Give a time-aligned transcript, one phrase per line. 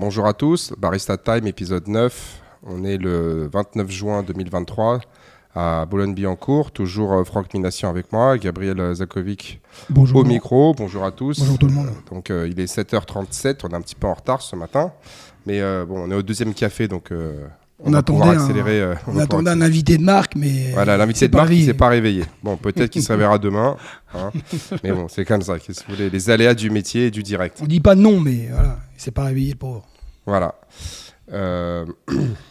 [0.00, 2.40] Bonjour à tous, Barista Time, épisode 9.
[2.66, 5.00] On est le 29 juin 2023
[5.54, 6.70] à Boulogne-Billancourt.
[6.70, 9.60] Toujours euh, Franck Minassian avec moi, Gabriel Zakovic
[9.90, 10.20] Bonjour.
[10.20, 10.72] au micro.
[10.74, 11.40] Bonjour à tous.
[11.40, 11.90] Bonjour tout le monde.
[12.10, 14.90] Donc euh, il est 7h37, on est un petit peu en retard ce matin.
[15.44, 17.46] Mais euh, bon, on est au deuxième café, donc euh,
[17.82, 18.94] on, On attendait un- accélérer.
[19.06, 20.70] On attendait pouvoir un invité de marque, mais.
[20.72, 21.66] Voilà, l'invité de marque, il réveillé.
[21.66, 22.24] s'est pas réveillé.
[22.42, 23.76] Bon, peut-être qu'il se réveillera demain.
[24.14, 24.30] hein.
[24.82, 25.58] Mais bon, c'est comme ça.
[25.58, 27.58] Qu'est-ce que vous voulez Les aléas du métier et du direct.
[27.62, 29.86] On dit pas non, mais voilà, il s'est pas réveillé, le pauvre.
[30.30, 30.54] Voilà.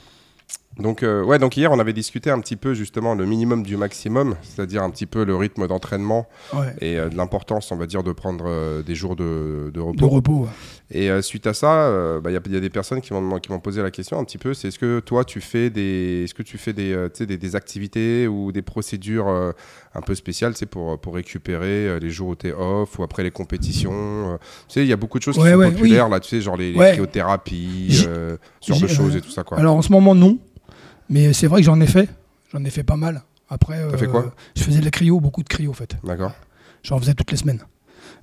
[0.79, 3.75] Donc, euh, ouais, donc hier, on avait discuté un petit peu justement le minimum du
[3.77, 6.73] maximum, c'est-à-dire un petit peu le rythme d'entraînement Ouais.
[6.81, 9.99] et euh, de l'importance, on va dire, de prendre euh, des jours de, de repos.
[9.99, 10.33] De repos.
[10.43, 10.49] ouais.
[10.91, 13.37] Et suite à ça, bah, il y, a- il y a des personnes qui m'ont
[13.39, 14.55] qui m'ont posé la question un petit peu.
[14.55, 17.55] C'est est-ce que toi tu fais des, est-ce que tu fais des, tu des, des
[17.55, 22.53] activités ou des procédures un peu spéciales, c'est pour pour récupérer les jours où t'es
[22.53, 24.39] off ou après les compétitions.
[24.67, 26.19] tu sais, il y a beaucoup de choses qui Ouais, sont ouais, populaires là.
[26.19, 28.37] Tu sais, genre les, les cryothérapies, ce
[28.67, 29.59] genre de choses et tout ça quoi.
[29.59, 30.39] Alors en ce moment, non.
[31.09, 32.07] Mais c'est vrai que j'en ai fait.
[32.51, 33.23] J'en ai fait pas mal.
[33.49, 35.95] Après, fait euh, quoi je faisais de la cryo, beaucoup de cryo en fait.
[36.03, 36.33] D'accord.
[36.83, 37.61] J'en faisais toutes les semaines.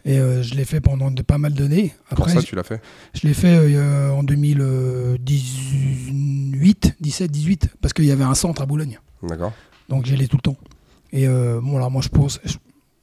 [0.05, 1.93] Et euh, je l'ai fait pendant de, pas mal d'années.
[2.11, 2.81] Pour Après, ça, tu l'as fait.
[3.13, 8.67] je l'ai fait euh, en 2018, 17, 18, parce qu'il y avait un centre à
[8.67, 8.99] Boulogne.
[9.23, 9.53] D'accord.
[9.89, 10.57] Donc j'y allais tout le temps.
[11.13, 12.41] Et euh, bon, alors moi je pense.
[12.45, 12.57] je-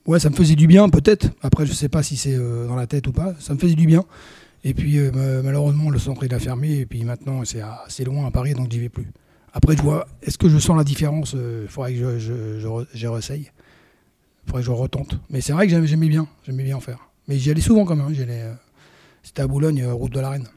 [0.06, 1.28] ouais, ça me faisait du bien, peut-être.
[1.42, 3.34] Après, je sais pas si c'est dans la tête ou pas.
[3.40, 4.04] Ça me faisait du bien.
[4.64, 6.80] Et puis, ma- malheureusement, le centre il a fermé.
[6.80, 9.08] Et puis maintenant, c'est assez loin à Paris, donc j'y vais plus.
[9.54, 10.08] Après, je vois.
[10.24, 13.52] Est-ce que je sens la différence Il faudrait que je, je, je, re- je réessaye.
[14.46, 15.20] Il faudrait que je retente.
[15.30, 16.28] Mais c'est vrai que j'aimais bien.
[16.44, 16.98] J'aimais bien en faire.
[17.28, 18.08] Mais j'y allais souvent quand même.
[18.08, 18.14] hein.
[18.28, 18.54] Euh,
[19.22, 20.48] C'était à Boulogne, euh, route de la Reine.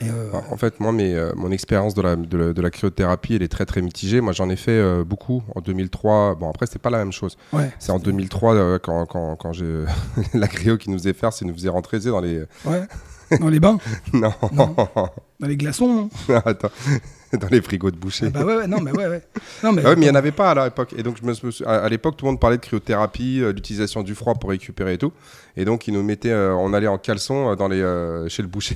[0.00, 2.70] Et, euh, En fait, moi, mes, euh, mon expérience de la, de, la, de la
[2.70, 4.20] cryothérapie, elle est très très mitigée.
[4.20, 6.34] Moi, j'en ai fait euh, beaucoup en 2003.
[6.36, 7.36] Bon, après, c'était pas la même chose.
[7.52, 7.70] ouais.
[7.78, 9.84] C'est en 2003 euh, quand, quand, quand j'ai
[10.34, 12.42] la cryo qui nous faisait faire, c'est nous faisait rentrer dans les.
[12.64, 12.82] Ouais.
[13.40, 13.78] Dans les bains,
[14.12, 14.76] Non, Non.
[15.40, 16.10] Dans les glaçons.
[16.28, 16.42] hein.
[16.44, 16.70] attends,
[17.32, 18.26] dans les frigos de boucher.
[18.28, 19.22] Ah bah ouais, ouais, non, mais ouais, ouais.
[19.64, 20.94] Non, mais, Ah ouais, mais il n'y en avait pas à l'époque.
[20.96, 22.62] Et donc, je me, je me suis- à, à l'époque, tout le monde parlait de
[22.62, 25.12] cryothérapie, euh, l'utilisation du froid pour récupérer et tout.
[25.56, 28.40] Et donc, ils nous mettaient, euh, on allait en caleçon euh, dans les, euh, chez
[28.42, 28.74] le boucher.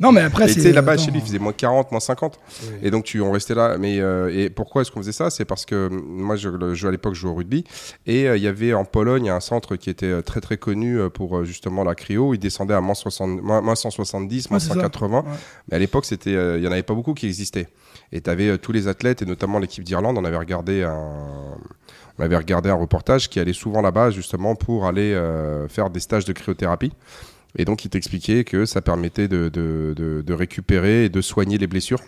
[0.00, 0.60] Non, mais après, et tu c'est.
[0.60, 2.38] sais, là-bas, attends, chez lui, il faisait moins 40, moins 50.
[2.38, 2.78] ouais.
[2.82, 3.76] Et donc, tu, on restait là.
[3.78, 5.30] Mais euh, et pourquoi est-ce qu'on faisait ça?
[5.30, 7.64] C'est parce que moi, je, le- je- à l'époque, je jouais au rugby.
[8.06, 10.98] Et euh, il y avait en Pologne un centre qui était euh, très, très connu
[11.00, 12.34] euh, pour euh, justement la cryo.
[12.34, 14.74] Il descendait à moins, 60, moins, moins 170, moins Ouais, c'est ça.
[14.74, 15.24] 180.
[15.67, 15.67] Ouais.
[15.68, 17.68] Mais à l'époque, euh, il y en avait pas beaucoup qui existaient.
[18.12, 20.16] Et tu avais tous les athlètes, et notamment l'équipe d'Irlande.
[20.18, 21.58] On avait regardé un.
[22.18, 26.00] On avait regardé un reportage qui allait souvent là-bas justement pour aller euh, faire des
[26.00, 26.92] stages de cryothérapie.
[27.56, 32.00] Et donc, il t'expliquait que ça permettait de, récupérer et de soigner les blessures.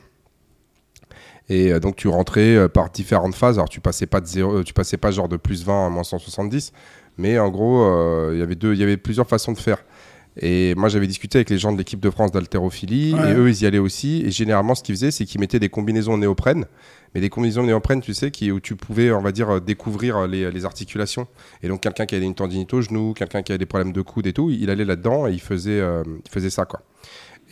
[1.49, 3.59] Et euh, donc, tu rentrais euh, par différentes phases.
[3.59, 5.89] Alors, tu passais pas de zéro, euh, tu passais pas genre de plus 20 à
[5.89, 6.73] moins 170.
[7.17, 9.79] Mais en gros, euh, il y avait deux, il y avait plusieurs façons de faire.
[10.43, 13.33] Et moi, j'avais discuté avec les gens de l'équipe de France d'haltérophilie, Ouais.
[13.33, 14.23] et eux, ils y allaient aussi.
[14.25, 16.65] Et généralement, ce qu'ils faisaient, c'est qu'ils mettaient des combinaisons néoprène,
[17.15, 20.17] mais des combinaisons néoprène, tu sais, qui, où tu pouvais, on va dire, euh, découvrir
[20.17, 21.27] euh, les, les articulations.
[21.63, 24.01] Et donc, quelqu'un qui avait une tendinite au genou, quelqu'un qui avait des problèmes de
[24.01, 26.81] coude et tout, il allait là-dedans et il faisait, euh, il faisait ça, quoi.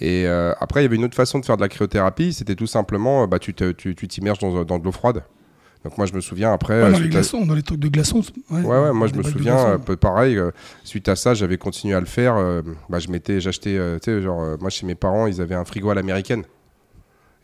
[0.01, 2.55] Et euh, après, il y avait une autre façon de faire de la cryothérapie, c'était
[2.55, 5.25] tout simplement, bah, tu te- tu tu t'immerges dans, dans de l'eau froide.
[5.85, 6.75] Donc moi, je me souviens après.
[6.83, 8.23] Ouais, euh, dans les à- glaçons, dans les trucs de glaçons.
[8.51, 10.51] Ouais, Ouais, ouais, moi je me souviens, peu pareil, euh,
[10.85, 12.35] suite à ça, j'avais continué à le faire.
[12.37, 15.41] euh, bah, je m'étais, j'achetais, euh, tu sais, genre, euh, moi chez mes parents, ils
[15.41, 16.43] avaient un frigo à l'américaine.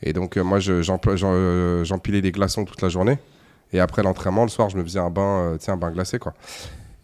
[0.02, 3.18] Et donc, euh, moi, euh, j'empilais des glaçons toute la journée.
[3.72, 5.90] Et après l'entraînement, le soir, je me faisais un bain, euh, tu sais, un bain
[5.90, 6.34] glacé, quoi.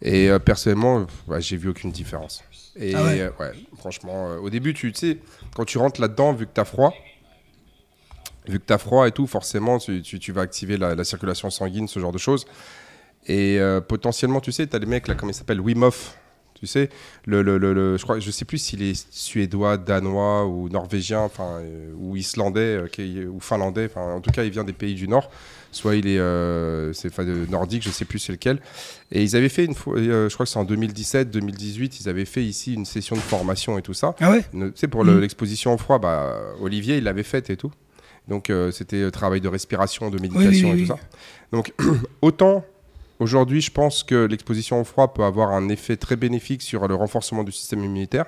[0.01, 2.43] Et euh, personnellement, euh, ouais, j'ai vu aucune différence.
[2.75, 3.21] Et Ah ouais.
[3.21, 3.29] euh,
[3.77, 5.17] franchement, euh, au début, tu tu sais,
[5.55, 6.93] quand tu rentres là-dedans, vu que tu as froid,
[8.47, 11.03] vu que tu as froid et tout, forcément, tu, tu- tu vas activer la, la
[11.03, 12.45] circulation sanguine, ce genre de choses.
[13.27, 16.17] Et euh, potentiellement, tu sais, tu as des mecs là, comme il s'appelle, Wim Hof.
[16.55, 16.89] Tu sais,
[17.25, 21.21] le, le, le, le- je crois, je sais plus s'il est suédois, danois ou norvégien,
[21.21, 23.85] enfin, euh, ou islandais, euh, ou finlandais.
[23.89, 25.31] Enfin, en tout cas, il vient des pays du Nord.
[25.71, 28.59] Soit il est, euh, c'est enfin, nordique, je sais plus c'est lequel.
[29.11, 32.25] Et ils avaient fait une fois, je crois que c'est en 2017, 2018, ils avaient
[32.25, 34.13] fait ici une session de formation et tout ça.
[34.19, 34.43] Ah ouais?
[34.53, 35.21] Ne- Tu sais, pour le- Mm.
[35.21, 37.71] l'exposition au froid, bah, Olivier, il l'avait faite et tout.
[38.31, 40.99] Donc, euh, c'était euh, travail de respiration, de méditation oui, et tout ça.
[41.51, 41.73] Donc,
[42.21, 42.63] autant
[43.19, 46.95] aujourd'hui, je pense que l'exposition au froid peut avoir un effet très bénéfique sur le
[46.95, 48.27] renforcement du système immunitaire.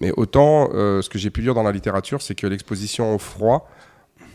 [0.00, 3.18] Mais autant, euh, ce que j'ai pu lire dans la littérature, c'est que l'exposition au
[3.18, 3.68] froid,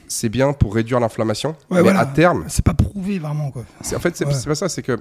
[0.10, 1.52] c'est bien pour réduire l'inflammation.
[1.70, 2.02] Ouais, mais voilà.
[2.02, 3.64] à terme, C'est pas prouvé vraiment, quoi.
[3.80, 4.34] en fait, c'est Ouais.
[4.34, 5.00] c'est pas ça, c'est que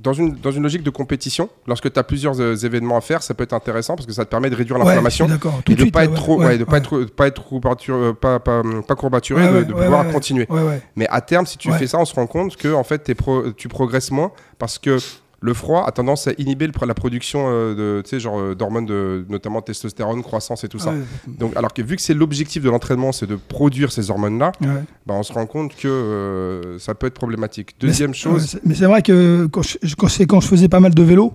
[0.00, 3.22] dans une, dans une logique de compétition, lorsque tu as plusieurs euh, événements à faire,
[3.22, 5.94] ça peut être intéressant parce que ça te permet de réduire l'inflammation et de suite,
[5.94, 9.64] pas être trop, ouais, de pas être, pas être courbature- pas, pas, pas courbaturé, Ouais,
[9.64, 10.46] de, pouvoir continuer.
[10.50, 10.82] Ouais, ouais.
[10.96, 13.50] Mais à terme, si tu fais ça, on se rend compte que en fait, pro-
[13.52, 14.98] tu progresses moins parce que
[15.40, 19.24] le froid a tendance à inhiber le- la production euh, de, genre euh, d'hormones, de,
[19.28, 20.92] notamment testostérone, croissance et tout ça.
[20.92, 24.52] Ouais, Donc, alors que vu que c'est l'objectif de l'entraînement, c'est de produire ces hormones-là,
[24.62, 24.68] ouais.
[25.06, 27.76] bah, on se rend compte que euh, ça peut être problématique.
[27.78, 30.80] Deuxième Mais chose, mais c'est vrai que quand je, quand, c'est quand je faisais pas
[30.80, 31.34] mal de vélo,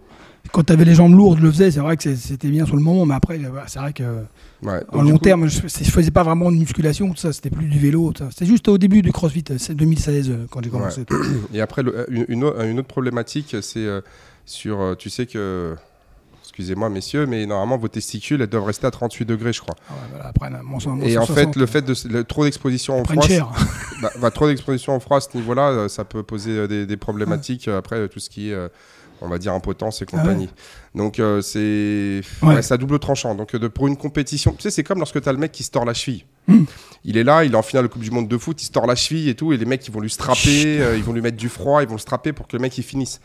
[0.51, 2.75] quand tu avais les jambes lourdes, je le faisais, c'est vrai que c'était bien sur
[2.75, 4.03] le moment, mais après, euh, c'est vrai que
[4.63, 7.49] ouais, en long coup, terme, je, je faisais pas vraiment de musculation, tout ça, c'était
[7.49, 8.11] plus du vélo.
[8.31, 11.05] C'était juste au début du CrossFit, euh, c'est 2016 euh, quand j'ai commencé.
[11.53, 14.01] Et après, le- une, une au- une autre problématique, c'est euh,
[14.45, 15.75] sur, euh, tu sais que,
[16.51, 19.75] excusez-moi messieurs, mais normalement vos testicules, elles doivent rester à 38 degrés, je crois.
[19.89, 22.23] Ah ouais, voilà, après, mon, sang- mon Et en 160, fait, le fait de le-
[22.23, 23.51] trop d'exposition au prennent froid,
[24.01, 26.85] bah, bah, trop d'exposition au froid à ce niveau-là, euh, ça peut poser euh, des,
[26.85, 28.57] des problématiques euh, après tout ce qui est,
[29.21, 30.21] on va dire, impotence et Ah ouais.
[30.21, 30.49] compagnie.
[30.93, 32.55] Donc euh, c'est Ouais.
[32.55, 33.33] ouais, c'est à double tranchant.
[33.35, 35.63] Donc de, pour une compétition, tu sais, c'est comme lorsque tu as le mec qui
[35.63, 36.25] se tord la cheville.
[36.47, 36.63] Hmm.
[37.05, 38.71] Il est là, il est en finale de Coupe du Monde de foot, il se
[38.71, 41.13] tord la cheville et tout, et les mecs ils vont lui strapper, euh, ils vont
[41.13, 43.21] lui mettre du froid, ils vont le strapper pour que le mec il finisse.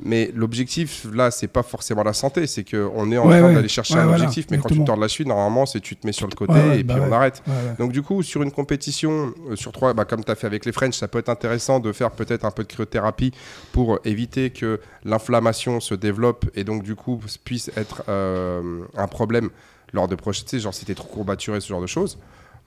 [0.00, 3.54] Mais l'objectif là, c'est pas forcément la santé, c'est qu'on est en Ouais, train ouais.
[3.54, 5.96] d'aller chercher Ouais, un voilà, objectif, mais quand tu tords la cheville, normalement, c'est tu
[5.96, 7.16] te mets sur le côté et bah puis on ouais.
[7.16, 7.42] arrête.
[7.78, 10.64] Donc du coup, sur une compétition euh, sur trois, bah, comme tu as fait avec
[10.64, 13.32] les French, ça peut être intéressant de faire peut-être un peu de cryothérapie
[13.72, 19.50] pour éviter que l'inflammation se développe et donc du coup puisse être euh, un problème
[19.92, 22.18] lors de prochaines, tu sais, genre si tu es trop courbaturé, ce genre de choses.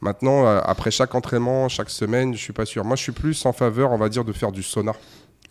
[0.03, 2.83] Maintenant, euh, après chaque entraînement, chaque semaine, je suis pas sûr.
[2.83, 4.93] Moi, je suis plus en faveur, on va dire, de faire du sauna.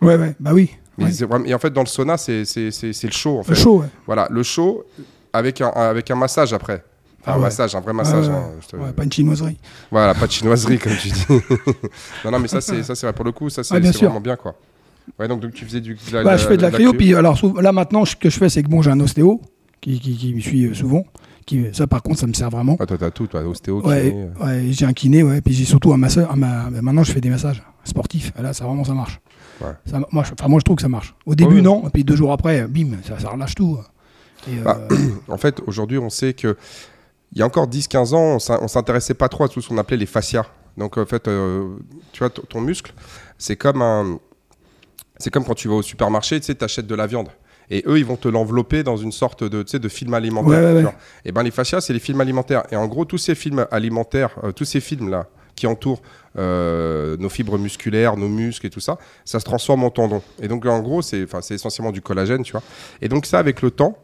[0.03, 0.71] Ouais, ouais, bah oui.
[0.99, 1.11] Ouais.
[1.47, 3.39] Et en fait, dans le sauna, c'est le chaud.
[3.39, 3.51] En fait.
[3.53, 3.87] Le chaud, ouais.
[4.07, 4.85] Voilà, le chaud
[5.33, 6.83] avec un, avec un massage après.
[7.23, 7.43] Enfin, Ah un ouais.
[7.43, 8.29] massage, un vrai massage.
[8.29, 8.35] Ouais.
[8.35, 9.59] hein, je te- Ouais, pas une chinoiserie.
[9.91, 11.25] voilà, pas de chinoiserie comme tu dis.
[12.25, 14.55] non, non, mais ça c'est vrai pour le coup, ça c'est vraiment bien quoi.
[15.19, 15.97] Ouais, donc, donc tu faisais du.
[16.13, 16.99] la- Bah, je fais de la cryo, cryo.
[16.99, 19.41] puis alors là maintenant, ce que je fais, c'est que bon, j'ai un ostéo
[19.81, 21.05] qui, qui, qui me suit euh, souvent.
[21.47, 22.77] Qui, ça, par contre, ça me sert vraiment.
[22.79, 24.45] Ah, toi t'as tout, toi, ostéo, kiné, euh.
[24.45, 26.31] ouais, j'ai un kiné, ouais, puis j'ai surtout un masseur.
[26.31, 28.33] un ma- maintenant, je fais des massages sportifs.
[28.41, 29.21] Là, ça vraiment, ça marche.
[29.87, 31.15] Ça, moi, je, moi, je trouve que ça marche.
[31.27, 33.79] Au début, non, et puis deux jours après, bim, ça, ça relâche tout.
[34.49, 34.79] Et, euh, Bah,
[35.29, 36.57] En fait, aujourd'hui, on sait que
[37.33, 39.79] il y a encore 10-15 ans, on on s'intéressait pas trop à tout ce qu'on
[39.79, 40.47] appelait les fascias.
[40.77, 41.77] Donc en fait, euh,
[42.13, 42.93] tu vois, ton- muscle,
[43.39, 44.19] c'est comme un,
[45.19, 47.29] c'est comme quand tu vas au supermarché, tu sais, t'achètes de la viande.
[47.73, 50.51] Et eux, ils vont te l'envelopper dans une sorte de, tu sais, de film alimentaire.
[50.51, 50.83] Ouais, ouais, tu ouais.
[50.83, 50.95] vois.
[51.25, 52.65] Et ben les fascias, c'est les films alimentaires.
[52.73, 56.03] Et en gros, tous ces films alimentaires, euh, tous ces films là qui entourent
[56.39, 60.23] euh, nos fibres musculaires, nos muscles et tout ça, ça se transforme en tendons.
[60.41, 62.63] Et donc en gros, c'est, essentiellement du collagène, tu vois.
[63.01, 63.99] Et donc ça, avec le temps,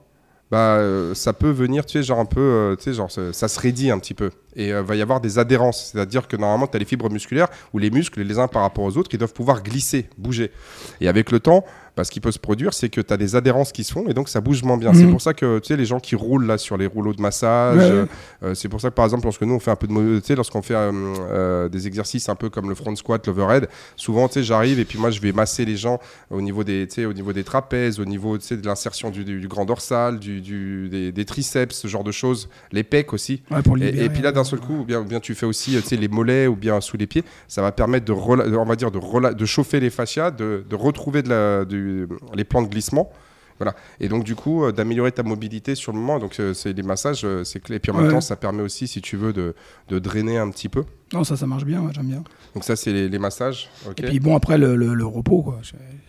[0.50, 3.32] bah, euh, ça peut venir, tu sais, genre un peu, euh, tu sais, genre ça,
[3.32, 4.30] ça se raidit un petit peu.
[4.54, 7.48] Et euh, va y avoir des adhérences, c'est-à-dire que normalement, tu as les fibres musculaires
[7.72, 10.52] ou les muscles, les uns par rapport aux autres, qui doivent pouvoir glisser, bouger.
[11.00, 11.64] Et avec le temps,
[11.96, 14.06] bah, ce qui peut se produire, c'est que tu as des adhérences qui se font
[14.08, 14.92] et donc ça bouge moins bien.
[14.92, 15.00] Mhm.
[15.00, 17.22] C'est pour ça que, tu sais, les gens qui roulent là sur les rouleaux de
[17.22, 18.06] massage, Ouais,
[18.42, 20.20] euh, c'est pour ça que par exemple, lorsque nous on fait un peu de, mo-
[20.20, 20.92] tu sais, lorsqu'on fait euh,
[21.30, 24.84] euh, des exercices un peu comme le front squat, l'overhead, souvent, tu sais, j'arrive et
[24.84, 25.98] puis moi je vais masser les gens
[26.30, 29.64] au niveau des, au niveau des trapèzes, au niveau, de l'insertion du, du- du grand
[29.64, 33.42] dorsal, du, du- des, des triceps, ce genre de choses, les pecs aussi.
[33.50, 35.34] ouais, pour Et, libérer, et puis là, d'un seul coup, ou bien, ou bien tu
[35.34, 38.76] fais aussi, les mollets ou bien sous les pieds, ça va permettre de, on va
[38.76, 41.85] dire, de, de chauffer les fascias, de, de retrouver de la, du-
[42.34, 43.10] les plans de glissement.
[43.58, 43.74] Voilà.
[44.00, 46.18] Et donc, du coup, euh, d'améliorer ta mobilité sur le moment.
[46.18, 47.76] Donc, euh, c'est les massages, euh, c'est clé.
[47.76, 49.54] Et puis en même temps, ça permet aussi, si tu veux, de,
[49.88, 50.84] de drainer un petit peu.
[51.14, 52.22] Non, ça, ça marche bien, ouais, j'aime bien.
[52.54, 53.70] Donc, ça, c'est les, les massages.
[53.96, 55.58] Et puis bon, après, le, le- le repos, quoi.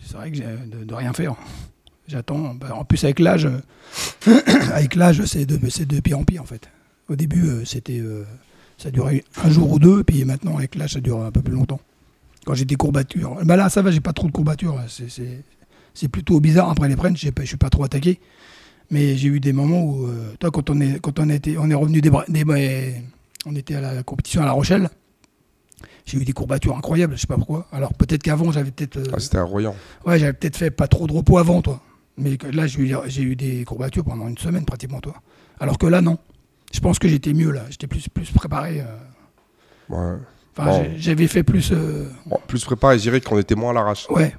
[0.04, 1.36] C'est vrai que j'ai de, de rien faire.
[2.06, 2.52] J'attends.
[2.54, 3.48] Bah, en plus, avec l'âge,
[4.72, 6.68] avec l'âge, c'est de, c'est de pire en pire, en fait.
[7.08, 8.02] Au début, c'était,
[8.76, 11.54] ça durait un jour ou deux, puis maintenant, avec l'âge, ça dure un peu plus
[11.54, 11.80] longtemps.
[12.44, 14.78] Quand j'ai des courbatures, bah là, ça va, j'ai pas trop de courbatures.
[14.88, 15.08] C'est,
[15.98, 16.70] c'est, plutôt bizarre.
[16.70, 18.20] Après les prennent, pas- je suis pas trop attaqué.
[18.90, 21.70] Mais j'ai eu des moments où, euh, toi, quand on est, quand on était, on
[21.70, 22.94] est revenu des, des- des-
[23.46, 24.88] on était à la compétition à La Rochelle.
[26.06, 27.66] J'ai eu des courbatures incroyables, je sais pas pourquoi.
[27.70, 29.74] Alors peut-être qu'avant j'avais peut-être, euh, Ah, c'était un royant.
[30.06, 31.82] ouais, j'avais peut-être fait pas trop de repos avant, toi.
[32.16, 35.14] Mais là j'ai eu, j'ai eu des courbatures pendant une semaine pratiquement, toi.
[35.60, 36.16] Alors que là non.
[36.72, 38.80] Je pense que j'étais mieux là, j'étais plus plus préparé.
[38.80, 38.84] euh.
[39.90, 40.18] Ouais.
[40.56, 40.82] Enfin, Bon.
[40.84, 41.72] j'ai- j'avais fait plus.
[42.26, 44.06] Bon, plus préparé, je dirais qu'on était moins à l'arrache.
[44.10, 44.34] Ouais.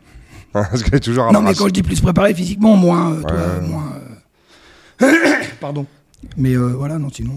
[0.53, 3.13] Parce qu'elle est toujours à Non, mais quand je dis plus préparé physiquement, moins.
[3.13, 3.68] euh, toi, Ouais.
[3.68, 3.94] moins
[5.01, 5.13] euh,
[5.60, 5.86] Pardon.
[6.38, 7.34] Mais euh, voilà, non, sinon.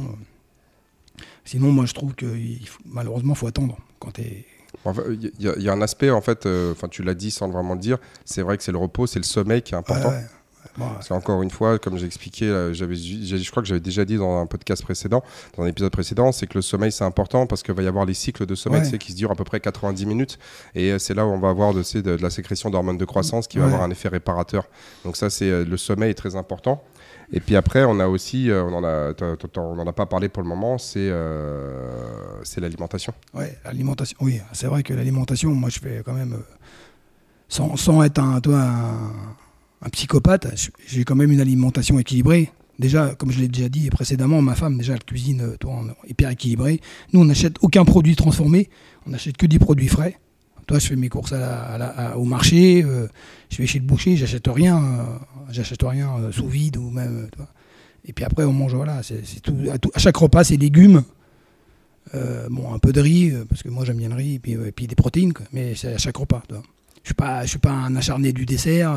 [1.45, 4.47] Sinon, moi, je trouve que il faut- malheureusement, faut attendre quand t'es.
[4.85, 7.15] En fait, Il y, a- il y a un aspect, en fait, enfin, tu l'as
[7.15, 9.75] dit sans vraiment le dire, c'est vrai que c'est le repos, c'est le sommeil qui
[9.75, 10.09] est important.
[10.09, 10.27] Ouais, ouais.
[10.79, 13.81] Bon, Parce qu'encore une fois, comme j'ai expliqué, euh, j'avais, j'ai- je crois que j'avais
[13.81, 15.23] déjà dit dans un podcast précédent,
[15.57, 18.07] dans un épisode précédent, c'est que le sommeil c'est important parce qu'il va y avoir
[18.07, 18.99] les cycles de sommeil Ouais.
[18.99, 20.39] qui se durent à peu près 90 minutes
[20.75, 21.83] et euh, c'est là où on va avoir de,
[22.23, 23.73] la sécrétion d'hormones de croissance qui va Ouais.
[23.73, 24.65] avoir un effet réparateur.
[25.05, 26.83] Donc ça, c'est euh, le sommeil est très important.
[27.35, 30.07] Et puis après, on a aussi, on en a, t'as- t'as- on en a pas
[30.07, 31.91] parlé pour le moment, c'est euh,
[32.45, 33.13] c'est l'alimentation.
[33.35, 34.17] Ouais, l'alimentation.
[34.21, 36.37] Oui, c'est vrai que l'alimentation, moi, je fais quand même.
[37.49, 39.13] sans, sans être un, toi, un,
[39.83, 40.47] un psychopathe,
[40.87, 42.51] j'ai quand même une alimentation équilibrée.
[42.79, 46.31] Déjà, comme je l'ai déjà dit précédemment, ma femme, déjà, elle cuisine euh, toi, hyper
[46.31, 46.81] équilibrée.
[47.13, 48.71] Nous, on n'achète aucun produit transformé,
[49.07, 50.19] on n'achète que des produits frais.
[50.67, 51.35] Toi, je fais mes courses
[52.17, 53.09] au marché, euh,
[53.51, 55.05] je vais chez le boucher, j'achète rien, euh,
[55.51, 57.29] j'achète rien sous vide ou même.
[58.05, 61.03] Et puis après, on mange, voilà, à, chaque repas, c'est légumes.
[62.15, 64.95] bon, un peu de riz, parce que moi j'aime bien le riz, et puis, des
[64.95, 66.43] protéines, mais c'est à chaque repas.
[66.49, 68.97] Je ne suis, pas un acharné du dessert.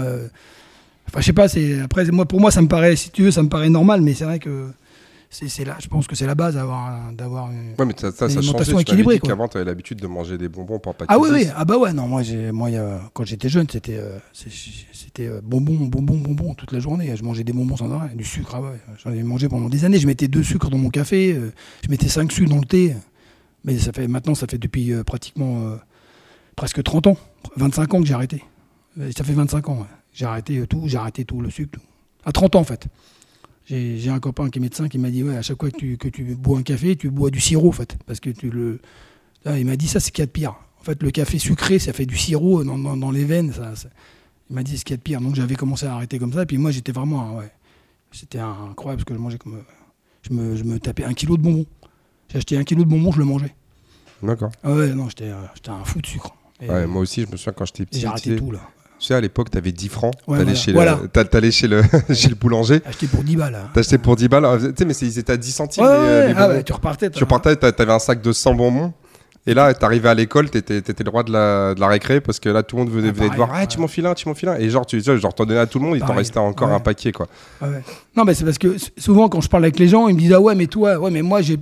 [1.07, 3.31] Enfin, je sais pas, c'est après moi pour moi ça me paraît si tu veux
[3.31, 4.69] ça me paraît normal mais c'est vrai que
[5.29, 8.29] c'est là je pense que c'est la base d'avoir d'avoir une, ouais, mais ça, ça,
[8.29, 11.29] ça alimentation équilibrée qu'avant tu avais l'habitude de manger des bonbons pour pas Ah oui
[11.31, 12.69] oui, ah bah ouais, non moi j'ai moi
[13.13, 17.43] quand j'étais jeune, c'était euh, c'était euh, bonbons bonbons bonbons toute la journée, je mangeais
[17.43, 20.07] des bonbons sans arrêt, du sucre ah ouais, j'en ai mangé pendant des années, je
[20.07, 21.51] mettais deux sucres dans mon café, euh,
[21.83, 22.95] je mettais cinq sucres dans le thé.
[23.63, 25.75] Mais ça fait maintenant ça fait depuis pratiquement
[26.55, 27.17] presque 30 ans,
[27.57, 28.43] 25 ans que j'ai arrêté.
[29.17, 29.79] Ça fait 25 ans.
[29.79, 29.85] Ouais.
[30.15, 31.77] J'ai arrêté tout, j'ai arrêté tout, le sucre.
[32.23, 32.87] À 30 ans, en fait.
[33.67, 35.97] J'ai un copain qui est médecin qui m'a dit ouais, à chaque fois que tu,
[35.97, 37.97] que tu bois un café, tu bois du sirop, en fait.
[38.05, 38.79] Parce que tu le.
[39.45, 40.55] il m'a dit ça, c'est ce qu'il y a de pire.
[40.79, 43.51] En fait, le café sucré, ça fait du sirop dans, dans, les veines.
[43.51, 43.73] Ça,
[44.49, 45.19] Il m'a dit ce qu'il y a de pire.
[45.19, 46.43] Donc j'avais commencé à arrêter comme ça.
[46.43, 47.35] Et puis moi, j'étais vraiment.
[47.35, 47.51] Ouais,
[48.11, 49.63] C'était incroyable parce que je mangeais comme.
[50.21, 51.65] Je me, je me tapais un kilo de bonbons.
[52.29, 53.53] J'ai acheté un kilo de bonbons, je le mangeais.
[54.23, 54.51] D'accord.
[54.63, 56.33] Ah ouais, non, j'étais un fou de sucre.
[56.61, 57.99] ouais, moi aussi, je me souviens quand j'étais petit.
[57.99, 58.61] J'ai arrêté tout là.
[59.05, 60.15] Tu sais, à l'époque, tu avais 10 francs.
[60.27, 60.81] Ouais, t'allais chez, le,
[61.51, 61.83] chez, le,
[62.15, 62.81] chez le boulanger.
[62.87, 63.53] Acheté pour 10 balles.
[63.53, 63.69] Hein.
[63.75, 64.59] Acheté pour 10 balles.
[64.59, 65.83] Tu sais, mais ils étaient à 10 centimes.
[65.83, 67.11] Les, les ah tu repartais.
[67.11, 68.93] Tu repartais, t'avais un sac de 100 bonbons.
[69.45, 72.39] Et là, t'arrivais à l'école, t'étais étais le roi de la, de la récré parce
[72.39, 73.51] que là, tout le monde venait, ah, te voir.
[73.53, 74.57] Ah, tu m'en files un, tu m'en files un.
[74.57, 76.79] Et genre, tu genre, t'en donnais à tout le monde, il t'en restait encore un
[76.79, 77.27] paquet, quoi.
[78.17, 80.33] Non, mais c'est parce que souvent, quand je parle avec les gens, ils me disent
[80.33, 81.59] Ah ouais, mais toi, ouais, mais moi, j'ai.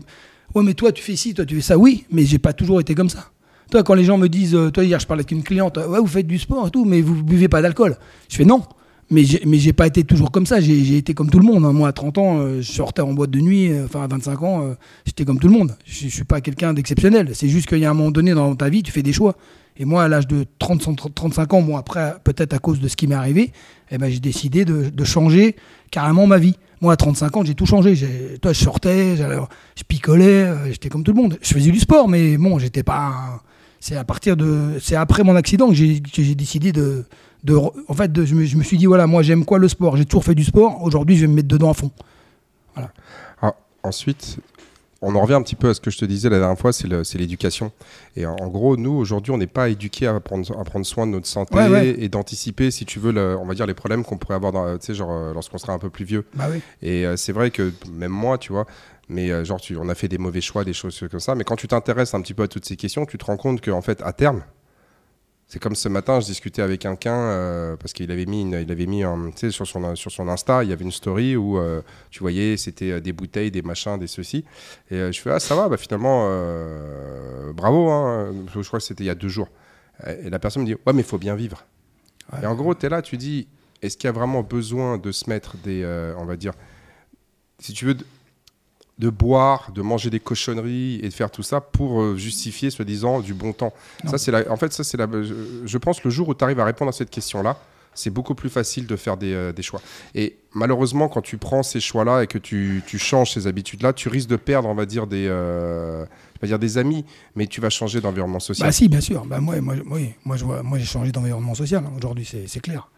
[0.56, 1.78] Ouais, mais toi, tu fais ci, toi, tu fais ça.
[1.78, 3.33] Oui, mais j'ai pas toujours été comme ça.
[3.74, 6.00] Toi, quand les gens me disent, euh, toi, hier, je parlais avec une cliente, ouais,
[6.00, 7.98] vous faites du sport et tout, mais vous buvez pas d'alcool.
[8.30, 8.62] Je fais non.
[9.10, 10.62] Mais j'ai, pas été toujours comme ça.
[10.62, 11.66] J'ai, été comme tout le monde.
[11.66, 11.74] Hein.
[11.74, 13.72] Moi, à 30 ans, euh, je sortais en boîte de nuit.
[13.72, 14.76] Euh, enfin, à 25 ans,
[15.08, 15.76] j'étais comme tout le monde.
[15.86, 17.32] Je, ne suis pas quelqu'un d'exceptionnel.
[17.34, 19.36] C'est juste qu'il y a un moment donné dans ta vie, tu fais des choix.
[19.76, 22.96] Et moi, à l'âge de 30, 35 ans, bon, après, peut-être à cause de ce
[22.96, 23.54] qui m'est arrivé,
[23.90, 25.56] eh ben, j'ai décidé de, changer
[25.90, 26.58] carrément ma vie.
[26.80, 27.98] Moi, à 35 ans, j'ai tout changé.
[28.40, 31.40] toi, je sortais, je picolais, j'étais comme tout le monde.
[31.42, 33.42] Je faisais du sport, mais bon, j'étais pas
[33.84, 37.04] c'est à partir de, c'est après mon accident que j'ai, décidé de,
[37.44, 39.68] de, en fait, de, je, me, je, me, suis dit voilà, moi j'aime quoi le
[39.68, 39.98] sport?
[39.98, 40.82] J'ai toujours fait du sport.
[40.84, 41.92] Aujourd'hui, je vais me mettre dedans à fond.
[42.76, 42.94] Voilà.
[43.42, 44.38] Ah, ensuite,
[45.02, 46.72] on en revient un petit peu à ce que je te disais la dernière fois,
[46.72, 47.74] c'est, l'éducation.
[48.16, 51.12] Et en, gros, nous aujourd'hui, on n'est pas éduqués à prendre, à prendre soin de
[51.12, 51.58] notre santé
[52.02, 55.12] et d'anticiper, si tu veux, on va dire les problèmes qu'on pourrait avoir, dans, genre
[55.12, 56.24] euh, lorsqu'on sera un peu plus vieux.
[56.36, 56.48] Bah
[56.82, 58.66] et euh, c'est vrai que même moi, tu vois,
[59.10, 61.36] mais euh, genre tu, on a fait des mauvais choix, des choses comme ça.
[61.36, 63.62] Mais quand tu t'intéresses un petit peu à toutes ces questions, tu te rends compte
[63.62, 64.44] qu'en fait, à terme,
[65.48, 68.86] c'est comme ce matin, je discutais avec quelqu'un euh, parce qu'il avait mis, il avait
[68.86, 69.04] mis
[69.52, 73.02] sur son sur son Insta, il y avait une story où euh, tu voyais c'était
[73.02, 74.46] des bouteilles, des machins, des ceci.
[74.90, 76.28] Et je fais ah ça va, bah finalement
[77.54, 77.92] bravo.
[77.92, 78.34] Hein.
[78.56, 79.50] Je crois que c'était il y a deux jours.
[80.08, 81.64] Et la personne me dit ouais mais il faut bien vivre.
[82.42, 83.48] Et en gros tu es là, tu dis
[83.84, 85.86] est-ce qu'il y a vraiment besoin de se mettre des,
[86.18, 86.54] on va dire,
[87.60, 87.98] si tu veux
[89.00, 93.22] de boire, de manger des cochonneries et de faire tout ça pour euh, justifier, soi-disant,
[93.22, 93.74] du bon temps.
[94.06, 94.50] Ça, c'est la...
[94.52, 95.08] En fait, ça, c'est la...
[95.12, 97.58] je, pense le jour où tu arrives à répondre à cette question-là,
[97.96, 99.82] c'est beaucoup plus facile de faire des, euh, choix.
[100.14, 104.30] Et malheureusement, quand tu prends ces choix-là et que tu, changes ces habitudes-là, tu risques
[104.30, 106.06] de perdre, on va dire, des, euh,
[106.40, 108.68] pas dire des amis, mais tu vas changer d'environnement social.
[108.68, 109.26] Bah si, bien sûr.
[109.26, 109.76] Bah, moi, moi,
[110.24, 111.84] moi, je vois, moi j'ai changé d'environnement social.
[111.86, 111.94] Hein.
[111.98, 112.90] Aujourd'hui, c'est clair.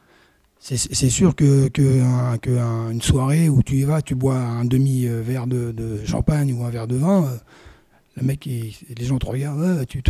[0.68, 6.04] C'est sûr que, que, une soirée où tu y vas, tu bois un demi-verre de,
[6.06, 7.38] champagne ou un verre de vin, euh,
[8.18, 10.02] le mec, les gens te regardent, tu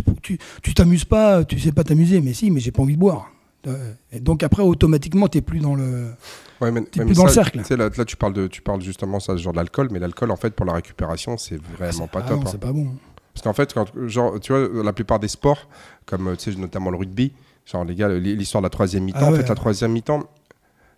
[0.72, 3.30] t'amuses pas, tu sais pas t'amuser, mais si, mais j'ai pas envie de boire.
[4.12, 6.12] Et donc après, automatiquement, tu n'es plus dans le,
[6.58, 7.60] plus dans le cercle.
[7.76, 10.54] Là, là, tu parles de, tu parles justement ça, genre d'alcool, mais l'alcool, en fait,
[10.54, 12.40] pour la récupération, c'est vraiment pas top.
[12.40, 12.48] Hein.
[12.50, 12.92] C'est pas bon.
[13.34, 15.68] Parce qu'en fait, quand, genre, tu vois, la plupart des sports,
[16.06, 17.32] comme notamment le rugby,
[17.66, 20.22] genre les gars, l'histoire de la troisième mi-temps, ah en fait, la troisième mi-temps,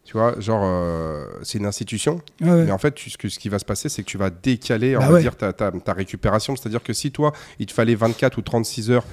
[0.08, 2.22] tu vois, genre, euh, c'est une institution.
[2.40, 5.10] Mais en fait, ce, qui va se passer, c'est que tu vas décaler, on bah
[5.10, 6.56] va dire, ta, ta, récupération.
[6.56, 9.04] C'est-à-dire que si toi, il te fallait 24 ou 36 heures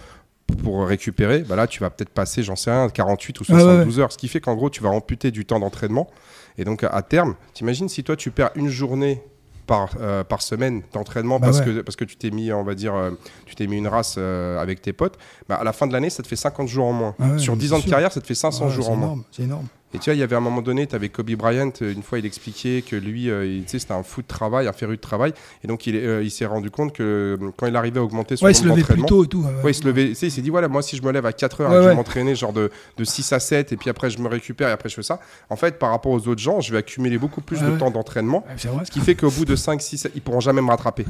[0.64, 4.14] pour récupérer, bah là, tu vas peut-être passer, j'en sais rien, 48 ou 72 heures.
[4.14, 6.10] Ce qui fait qu'en gros, tu vas amputer du temps d'entraînement.
[6.58, 9.22] Et donc, à terme, t'imagines si toi, tu perds une journée
[9.68, 12.76] par, euh, par semaine d'entraînement bah parce, que, parce que tu t'es mis, on va
[12.76, 13.12] dire, euh,
[13.46, 15.18] tu t'es mis une race avec tes potes,
[15.50, 17.16] bah à la fin de l'année, ça te fait 50 jours en moins.
[17.20, 19.18] Ah Sur 10 ans de carrière, ça te fait 500 jours en moins.
[19.32, 19.68] C'est énorme.
[19.96, 22.04] Et tu vois, il y avait un moment donné, tu avais Kobe Bryant, euh, une
[22.04, 25.34] fois, il expliquait que lui, euh, c'était un fou de travail, un féru de travail.
[25.64, 28.36] Et donc, il, euh, il s'est rendu compte que euh, quand il arrivait à augmenter
[28.36, 29.42] son Ouais, il se levait plus tôt et tout.
[29.42, 31.12] ouais, Ouais, il se levait, tu sais, il s'est dit voilà, moi si je me
[31.12, 33.78] lève à 4 heures et je vais m'entraîner genre de, de 6 à 7 et
[33.78, 36.28] puis après je me récupère et après je fais ça, en fait par rapport aux
[36.28, 38.44] autres gens, je vais accumuler beaucoup plus de temps d'entraînement,
[38.84, 41.06] ce qui fait qu'au bout de 5, 6, 7, ils pourront jamais me rattraper.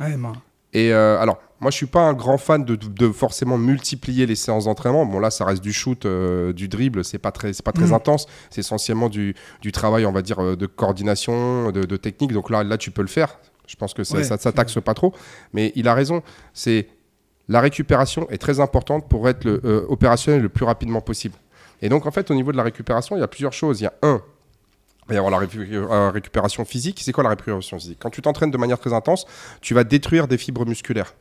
[0.00, 0.32] Ouais, bah,
[0.76, 4.34] Et euh, alors, moi je suis pas un grand fan de, de forcément multiplier les
[4.34, 5.06] séances d'entraînement.
[5.06, 7.86] Bon là, ça reste du shoot, euh, du dribble, c'est pas très, c'est pas très
[7.86, 7.94] Mm.
[7.94, 8.26] intense.
[8.50, 12.32] C'est essentiellement du, du travail, on va dire, euh, de coordination, de, de technique.
[12.32, 13.38] Donc là, là, tu peux le faire.
[13.66, 15.14] Je pense que ça, Ouais, ça, ça taxe pas trop.
[15.54, 16.22] Mais il a raison.
[16.52, 16.88] C'est
[17.48, 21.36] la récupération est très importante pour être le, euh, opérationnel le plus rapidement possible.
[21.80, 23.80] Et donc en fait, au niveau de la récupération, il y a plusieurs choses.
[23.80, 24.20] Il y a un,
[25.06, 27.00] il va y avoir la euh, récupération physique.
[27.04, 27.98] C'est quoi la récupération physique?
[28.00, 29.24] Quand tu t'entraînes de manière très intense,
[29.60, 31.14] tu vas détruire des fibres musculaires.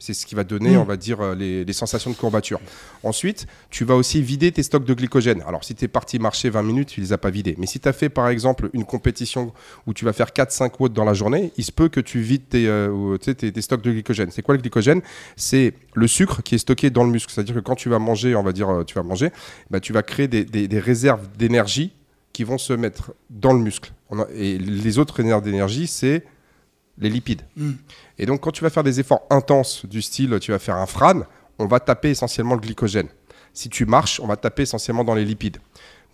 [0.00, 0.80] C'est ce qui va donner, Mm.
[0.80, 2.60] on va dire, euh, les, les sensations de courbature.
[3.02, 5.42] Ensuite, tu vas aussi vider tes stocks de glycogène.
[5.46, 7.56] Alors, si tu es parti marcher 20 minutes, tu les as pas vidés.
[7.58, 9.52] Mais si tu as fait, par exemple, une compétition
[9.88, 12.48] où tu vas faire 4-5 watts dans la journée, il se peut que tu vides
[12.48, 14.30] tes, euh, tes, tes stocks de glycogène.
[14.30, 15.00] C'est quoi le glycogène?
[15.34, 17.32] C'est le sucre qui est stocké dans le muscle.
[17.32, 19.30] C'est-à-dire que quand tu vas manger, on va dire, tu vas manger,
[19.70, 21.92] bah, tu vas créer des, des- des réserves d'énergie
[22.38, 23.92] qui vont se mettre dans le muscle.
[24.10, 26.22] On a- et les autres réserves d'énergie, c'est
[26.96, 27.42] les lipides.
[27.56, 27.72] Mm.
[28.16, 30.86] Et donc, quand tu vas faire des efforts intenses du style, tu vas faire un
[30.86, 31.24] frane,
[31.58, 33.08] on va taper essentiellement le glycogène.
[33.52, 35.56] Si tu marches, on va taper essentiellement dans les lipides.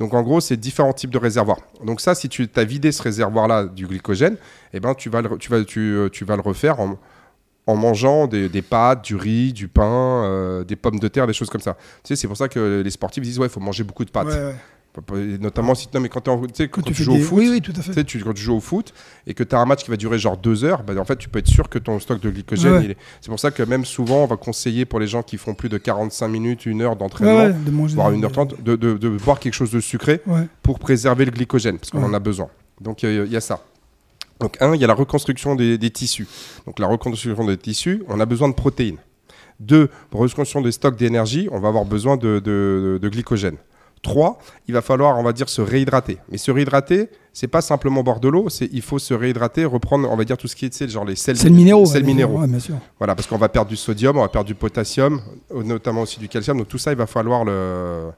[0.00, 1.58] Donc, en gros, c'est différents types de réservoirs.
[1.84, 4.38] Donc, ça, si tu as vidé ce réservoir-là du glycogène,
[4.72, 6.96] eh ben, tu, vas le, tu, vas, tu, euh, tu vas le refaire en,
[7.66, 11.34] en mangeant des, des pâtes, du riz, du pain, euh, des pommes de terre, des
[11.34, 11.74] choses comme ça.
[12.02, 14.10] Tu sais, c'est pour ça que les sportifs disent ouais, il faut manger beaucoup de
[14.10, 14.28] pâtes.
[14.28, 14.56] ouais, ouais.
[15.40, 17.20] Notamment si, non, mais quand, en- quand Quand tu, tu joues des...
[17.20, 17.92] au foot, Oui, oui, tout à tu fait.
[17.92, 18.92] sais, tu- quand tu joues au foot
[19.26, 21.16] et que tu as un match qui va durer genre deux heures, bah, en fait,
[21.16, 22.96] tu peux être sûr que ton stock de glycogène, Ouais.
[23.20, 25.68] c'est pour ça que même souvent, on va conseiller pour les gens qui font plus
[25.68, 29.08] de 45 minutes, une heure d'entraînement, ouais, de manger voire des- 1h30, de, de, de
[29.08, 30.46] boire quelque chose de sucré Ouais.
[30.62, 32.48] pour préserver le glycogène, parce qu'on en a besoin.
[32.80, 33.60] Donc, euh, il y a ça.
[34.40, 36.26] Donc, un, il y a la reconstruction des, des tissus.
[36.66, 38.98] Donc, la reconstruction des tissus, on a besoin de protéines.
[39.60, 43.56] Deux, pour reconstruction des stocks d'énergie, on va avoir besoin de, de- de glycogène.
[44.04, 46.18] Trois, il va falloir, on va dire, se réhydrater.
[46.30, 50.08] Mais se réhydrater, c'est pas simplement boire de l'eau, c'est il faut se réhydrater, reprendre,
[50.10, 51.86] on va dire, tout ce qui est, tu sais, genre les sels, C'est le minéraux.
[51.86, 52.38] sels minéraux.
[52.38, 52.76] Ouais, bien sûr.
[52.98, 55.20] Voilà, parce qu'on va perdre du sodium, on va perdre du potassium,
[55.54, 56.58] euh, notamment aussi du calcium.
[56.58, 58.10] Donc tout ça, il va falloir le,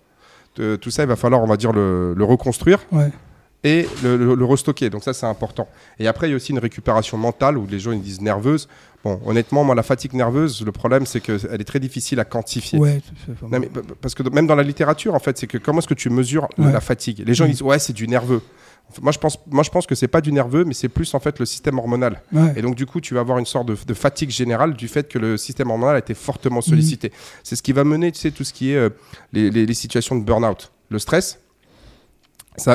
[0.57, 3.11] de- tout ça, il va falloir, on va dire, le, le reconstruire Ouais.
[3.67, 4.89] Et le, le- le restocker.
[4.91, 5.67] Donc ça, c'est important.
[5.99, 8.69] Et après, il y a aussi une récupération mentale où les gens ils disent nerveuse.
[9.05, 12.79] Bon, honnêtement, moi, la fatigue nerveuse, le problème, c'est qu'elle est très difficile à quantifier.
[12.79, 13.01] Ouais,
[13.51, 13.69] Non, mais
[14.01, 16.49] parce que même dans la littérature, en fait, c'est que comment est-ce que tu mesures
[16.59, 16.73] Ouais.
[16.73, 17.23] la fatigue?
[17.27, 17.51] Les gens Mm.
[17.51, 18.41] disent ouais, c'est du nerveux.
[19.03, 21.19] Moi, je pense, moi, je pense que c'est pas du nerveux, mais c'est plus en
[21.21, 22.23] fait le système hormonal.
[22.33, 22.53] Ouais.
[22.57, 25.09] Et donc, du coup, tu vas avoir une sorte de, de fatigue générale du fait
[25.09, 27.11] que le système hormonal a été fortement sollicité.
[27.43, 28.91] C'est ce qui va mener, tu sais, tout ce qui est euh,
[29.33, 30.71] les, les- les situations de burn-out.
[30.91, 31.41] Le stress,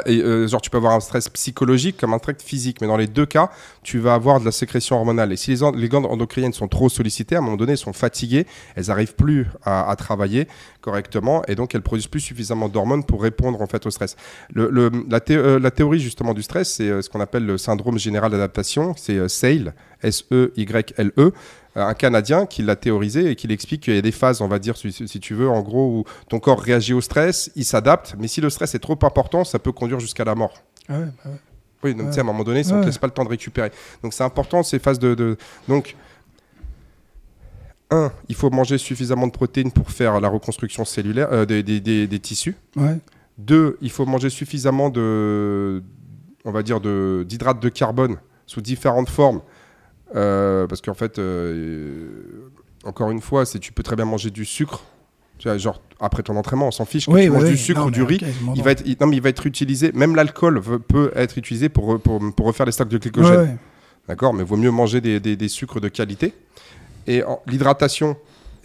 [0.08, 3.08] euh, genre, tu peux avoir un stress psychologique comme un stress physique, mais dans les
[3.08, 3.50] deux cas,
[3.84, 5.32] tu vas avoir de la sécrétion hormonale.
[5.32, 7.94] Et si les, les glandes endocriniennes sont trop sollicitées, à un moment donné, elles sont
[7.94, 10.48] fatiguées, elles n'arrivent plus à, travailler
[10.82, 14.15] correctement, et donc elles produisent plus suffisamment d'hormones pour répondre en fait au stress.
[14.58, 18.94] Euh, la théorie justement du stress, c'est euh, ce qu'on appelle le syndrome général d'adaptation,
[18.98, 21.32] c'est SAIL, S-E-Y-L-E, euh,
[21.76, 24.60] un Canadien qui l'a théorisé et qui l'explique qu'il y a des phases, on va
[24.60, 28.16] dire, si, si tu veux, en gros, où ton corps réagit au stress, il s'adapte,
[28.20, 30.54] mais si le stress est trop important, ça peut conduire jusqu'à la mort.
[30.90, 31.32] Ah ouais, bah ouais.
[31.84, 32.08] Oui, donc Ouais.
[32.10, 33.72] tu sais, à un moment donné, ça ne te laisse pas le temps de récupérer.
[34.04, 35.96] Donc c'est important ces phases de, de- Donc,
[37.90, 41.80] un, il faut manger suffisamment de protéines pour faire la reconstruction cellulaire euh, des, des-
[41.82, 42.56] des- des tissus.
[42.76, 42.98] Ouais.
[43.38, 45.84] Deux, il faut manger suffisamment de,
[46.46, 49.42] on va dire, de d'hydrates de carbone sous différentes formes, Euh,
[50.13, 52.50] parce qu'en fait, euh,
[52.84, 54.84] encore une fois, c'est tu peux très bien manger du sucre.
[55.39, 57.50] Genre après ton entraînement, on s'en fiche que Oui, tu oui, manges oui.
[57.52, 58.19] du sucre Non, ou du riz.
[58.56, 59.91] Il va être, il- non, mais il va être utilisé.
[59.93, 63.58] Même l'alcool peut être utilisé pour, pour, pour refaire les stocks de glycogène.
[64.08, 64.34] D'accord?
[64.36, 66.34] Mais il vaut mieux manger des, des- des sucres de qualité.
[67.08, 68.15] Et l'hydratation,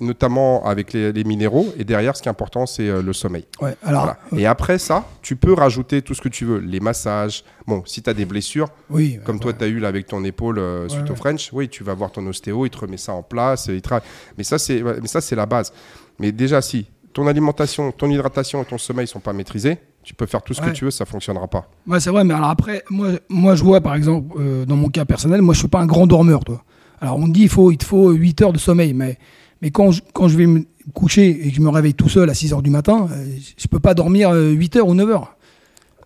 [0.00, 1.72] notamment avec les, les minéraux.
[1.78, 3.46] Et derrière, ce qui est important, c'est euh, le sommeil.
[3.60, 4.18] Ouais, alors, Voilà.
[4.36, 6.58] Et après ça, tu peux rajouter tout ce que tu veux.
[6.58, 7.44] Les massages.
[7.66, 10.22] Bon, si tu as des blessures, oui, comme toi, tu as eu là avec ton
[10.24, 11.16] épaule euh, suite Ouais, au.
[11.16, 13.66] French, oui, tu vas voir ton ostéo, il te remet ça en place.
[13.68, 13.82] Il.
[14.38, 15.72] Mais ça, c'est la base.
[16.18, 20.26] Mais déjà, si ton alimentation, ton hydratation et ton sommeil sont pas maîtrisés, tu peux
[20.26, 21.68] faire tout ce que tu veux, ça fonctionnera pas.
[21.86, 24.88] Ouais, c'est vrai, mais alors après, moi, moi je vois par exemple, euh, dans mon
[24.88, 26.62] cas personnel, moi je suis pas un grand dormeur, toi.
[27.00, 29.18] Alors on me dit il faut, il te faut 8 heures de sommeil, mais,
[29.66, 32.30] mais quand, je, quand je vais me coucher et que je me réveille tout seul
[32.30, 33.24] à 6 heures du matin, euh,
[33.56, 35.32] je peux pas dormir euh, 8 heures ou 9 heures.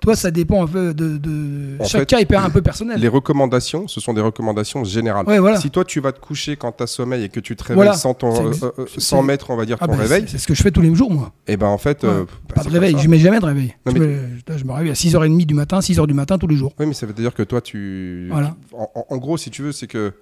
[0.01, 1.18] Toi, ça dépend un peu de.
[1.18, 1.77] de...
[1.85, 2.99] Chaque fait, cas est un peu personnel.
[2.99, 5.27] Les recommandations, ce sont des recommandations générales.
[5.27, 5.61] Ouais, voilà.
[5.61, 7.77] Si toi tu vas te coucher quand tu as sommeil et que tu te réveilles
[7.85, 7.92] Voilà.
[7.92, 10.46] sans, ton, euh, euh, sans mettre, on va dire, Ah ton bah, réveil, c'est- ce
[10.46, 11.33] que je fais tous les jours, moi.
[11.46, 12.03] et ben en fait.
[12.05, 12.99] euh, bah, Pas de réveil, ça.
[13.01, 13.75] je mets jamais de réveil.
[13.85, 14.16] Non, je, mais- me,
[14.49, 16.73] je- je me réveille à 6h30 du matin, 6h du matin tous les jours.
[16.81, 18.29] Oui, mais ça veut dire que toi, tu.
[18.31, 18.57] Voilà.
[18.73, 20.14] En, en- en gros, si tu veux, c'est que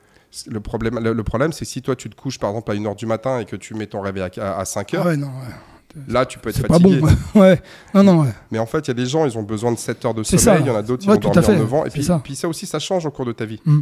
[0.46, 2.74] le problème, le, le problème, c'est que si toi, tu te couches par exemple à
[2.74, 6.02] 1h du matin et que tu mets ton réveil à, 5h, Ah ouais, non, ouais.
[6.06, 6.90] là, tu peux être c'est pas bon.
[7.00, 7.12] fatigué.
[7.34, 7.60] ouais,
[7.94, 8.32] non, non, ouais.
[8.50, 10.22] Mais en fait, il y a des gens, ils ont besoin de 7 heures de
[10.22, 10.60] sommeil.
[10.60, 11.56] Il y en a d'autres, Ouais, vont à dormir fait.
[11.56, 11.84] 9 ans.
[11.86, 12.20] Et puis ça.
[12.22, 13.60] puis ça aussi, ça change au cours de ta vie.
[13.64, 13.80] Mm.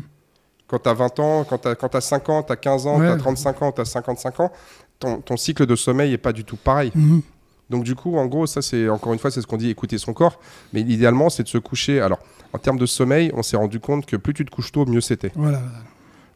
[0.68, 3.06] Quand tu as 20 ans, quand tu as, 5 ans, tu as 15 ans, tu
[3.06, 4.52] as 35 ans, tu as 55 ans,
[4.98, 6.90] ton, ton cycle de sommeil n'est pas du tout pareil.
[6.94, 7.22] Mhm.
[7.70, 9.98] Donc du coup, en gros, ça c'est encore une fois, c'est ce qu'on dit, écouter
[9.98, 10.38] son corps.
[10.72, 12.00] Mais idéalement, c'est de se coucher.
[12.00, 12.20] Alors,
[12.52, 15.00] en termes de sommeil, on s'est rendu compte que plus tu te couches tôt, mieux
[15.00, 15.32] c'était.
[15.34, 15.60] Voilà.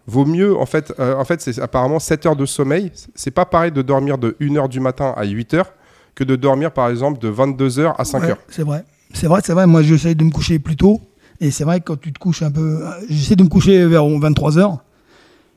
[0.07, 2.91] Vaut mieux, en fait, euh, en fait, c'est apparemment 7 heures de sommeil.
[3.15, 5.73] C'est pas pareil de dormir de 1h du matin à 8 heures
[6.15, 8.39] que de dormir, par exemple, de 22h à 5 Ouais, heures.
[8.49, 8.85] C'est vrai.
[9.13, 9.67] C'est vrai, c'est vrai.
[9.67, 11.01] Moi, j'essaie de me coucher plus tôt.
[11.41, 12.85] Et c'est vrai que quand tu te couches un peu.
[12.87, 14.79] euh, J'essaie de me coucher vers 23h.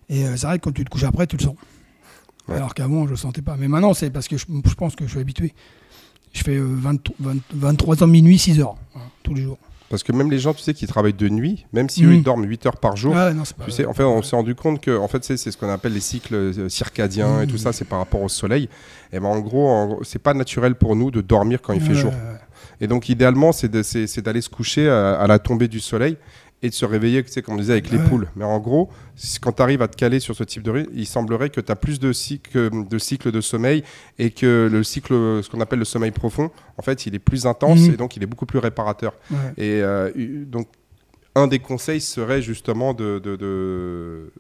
[0.10, 1.56] Et euh, c'est vrai que quand tu te couches après, tu le sens.
[2.47, 2.56] Ouais.
[2.56, 3.56] Alors qu'avant, je le sentais pas.
[3.58, 5.53] Mais maintenant, c'est parce que je, je pense que je suis habitué.
[6.34, 7.38] Je fais euh, 20 20
[7.73, 8.65] 23h minuit, 6h.
[9.23, 9.58] tous les jours.
[9.93, 12.13] Parce que même les gens, tu sais, qui travaillent de nuit, même si eux, Mhm.
[12.15, 14.36] ils dorment 8 heures par jour, Ah non, pas- Tu sais, en fait, on s'est
[14.36, 17.45] rendu compte que, en fait, c'est c'est ce qu'on appelle les cycles euh, circadiens et
[17.47, 18.69] tout ça, c'est par rapport au soleil.
[19.12, 22.12] Et ben, en gros, c'est pas naturel pour nous de dormir quand il fait jour.
[22.82, 25.79] Et donc, idéalement, c'est de- c'est c'est d'aller se coucher à, à la tombée du
[25.79, 26.17] soleil
[26.63, 28.08] et de se réveiller, tu sais, comme on disait, avec les Ouais.
[28.10, 28.28] poules.
[28.36, 28.89] Mais en gros,
[29.41, 31.71] quand tu arrives à te caler sur ce type de rythme, il semblerait que tu
[31.71, 33.84] as plus de cycles de, cycles de sommeil
[34.17, 37.45] et que le cycle, ce qu'on appelle le sommeil profond, en fait, il est plus
[37.45, 37.93] intense Mhm.
[37.93, 39.13] et donc il est beaucoup plus réparateur.
[39.30, 39.38] Ouais.
[39.58, 40.10] Et euh,
[40.47, 40.67] donc,
[41.36, 44.32] un des conseils serait justement de, de- de-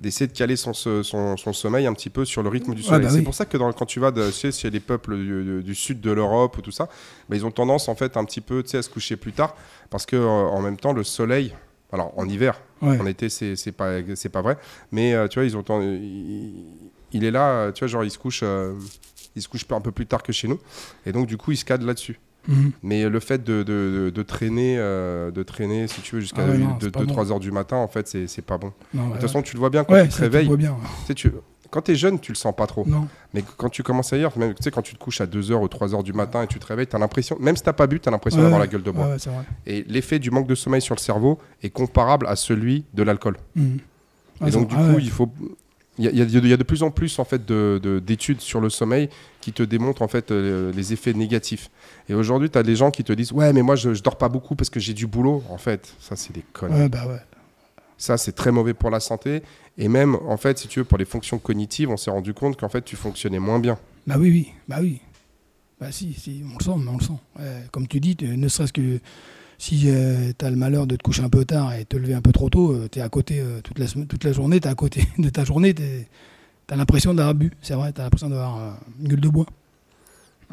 [0.00, 1.02] d'essayer de caler son, son,
[1.36, 3.02] son sommeil un petit peu sur le rythme du soleil.
[3.02, 3.22] bah c'est oui.
[3.22, 5.16] pour ça que dans- quand tu vas de, chez les peuples
[5.62, 6.88] du, sud de l'Europe ou tout ça,
[7.28, 9.32] bah, ils ont tendance en fait un petit peu tu sais, à se coucher plus
[9.32, 9.54] tard
[9.90, 11.54] parce que euh, en même temps le soleil,
[11.92, 12.98] alors en hiver, Ouais.
[12.98, 14.56] en été c'est c'est pas c'est pas vrai,
[14.90, 16.64] mais euh, tu vois ils ont il,
[17.12, 18.72] il est là, tu vois genre il se couche euh,
[19.36, 20.58] il se couche un peu plus tard que chez nous
[21.04, 22.18] et donc du coup il se cadre là-dessus.
[22.48, 22.72] Mhm.
[22.82, 26.50] Mais le fait de, de, de- traîner, euh, de traîner, si tu veux, jusqu'à Ah
[26.50, 27.30] ouais, non, 2-3 c'est pas bon.
[27.30, 28.72] heures du matin, en fait, c'est pas bon.
[28.94, 30.46] Non, De ouais, toute façon, tu le vois bien quand ouais, tu te réveilles.
[30.46, 30.76] vois bien.
[31.00, 31.32] Tu sais, tu-
[31.70, 32.84] quand tu es jeune, tu le sens pas trop.
[32.86, 33.06] Non.
[33.32, 35.68] Mais quand tu commences ailleurs, même, tu sais, quand tu te couches à 2h ou
[35.68, 38.00] 3h du matin et tu te réveilles, tu as l'impression, même si tu pas bu,
[38.00, 39.16] tu as l'impression d'avoir la gueule de bois.
[39.66, 43.36] Et l'effet du manque de sommeil sur le cerveau est comparable à celui de l'alcool.
[43.56, 45.02] Ah, et c'est donc, du coup, Ah ouais.
[45.02, 45.28] il faut.
[46.00, 48.60] Il y, a- y y de plus en plus en fait de- de- d'études sur
[48.60, 49.08] le sommeil
[49.42, 51.70] qui te démontrent en fait euh, les effets négatifs.
[52.08, 54.16] Et aujourd'hui, tu as des gens qui te disent ouais mais moi je, je dors
[54.16, 55.42] pas beaucoup parce que j'ai du boulot.
[55.50, 56.80] En fait, ça c'est des conneries.
[56.80, 57.20] Ouais, bah ouais.
[57.98, 59.42] Ça c'est très mauvais pour la santé.
[59.78, 62.58] Et même en fait, si tu veux, pour les fonctions cognitives, on s'est rendu compte
[62.58, 63.78] qu'en fait tu fonctionnais moins bien.
[64.06, 65.00] Bah oui, oui, bah oui.
[65.80, 67.12] Bah si, si, on le sent, on le sent.
[67.38, 69.00] Ouais, comme tu dis, ne serait-ce que
[69.60, 69.80] si
[70.38, 72.32] tu as le malheur de te coucher un peu tard et te lever un peu
[72.32, 75.06] trop tôt, tu es à côté euh, toute, la, toute la journée, tu à côté
[75.18, 75.82] de ta journée, tu
[76.70, 78.70] as l'impression d'avoir bu, c'est vrai, tu as l'impression d'avoir euh,
[79.02, 79.46] une gueule de bois.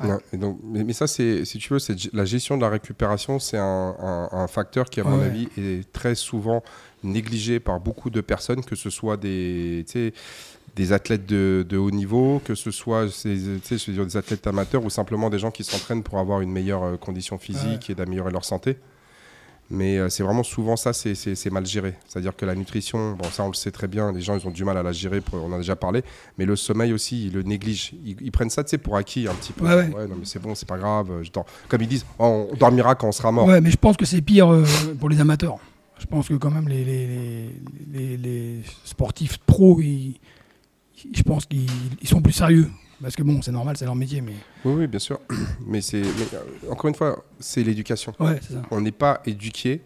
[0.03, 0.09] Ouais.
[0.09, 2.69] Ouais, et donc, mais, mais ça, c'est, si tu veux, c'est la gestion de la
[2.69, 5.25] récupération, c'est un, un- un facteur qui, à mon Ouais.
[5.25, 6.61] avis, est très souvent
[7.03, 9.85] négligé par beaucoup de personnes, que ce soit des,
[10.75, 13.29] des athlètes de, de haut niveau, que ce soit je
[13.87, 16.83] veux dire, des athlètes amateurs ou simplement des gens qui s'entraînent pour avoir une meilleure
[16.83, 18.77] euh, condition physique et d'améliorer leur santé.
[19.69, 21.13] Mais euh, c'est vraiment souvent ça, c'est,
[21.51, 21.93] mal géré.
[22.07, 24.51] C'est-à-dire que la nutrition, bon, ça on le sait très bien, les gens ils ont
[24.51, 26.03] du mal à la gérer, pour- on en a déjà parlé,
[26.37, 27.91] mais le sommeil aussi, ils le négligent.
[28.05, 29.65] Ils, ils prennent ça, tu sais, pour acquis un petit peu.
[29.65, 30.07] Ouais, ouais.
[30.07, 31.21] non, mais c'est bon, c'est pas grave.
[31.21, 31.45] Je dors.
[31.67, 33.45] Comme ils disent, on dormira quand on sera mort.
[33.45, 34.63] Ouais, mais je pense que c'est pire euh,
[34.99, 35.57] pour les amateurs.
[35.99, 37.49] Je pense que quand même les, les, les,
[37.91, 40.19] les- les sportifs pros, ils-
[41.13, 41.67] je pense qu'ils
[42.01, 42.69] ils sont plus sérieux.
[43.01, 44.33] Parce que bon, c'est normal, c'est leur métier, mais
[44.65, 45.19] Oui, oui, bien sûr.
[45.67, 48.13] Mais c'est, mais, euh, encore une fois, c'est l'éducation.
[48.19, 48.61] ouais, c'est ça.
[48.71, 49.81] On n'est pas éduqué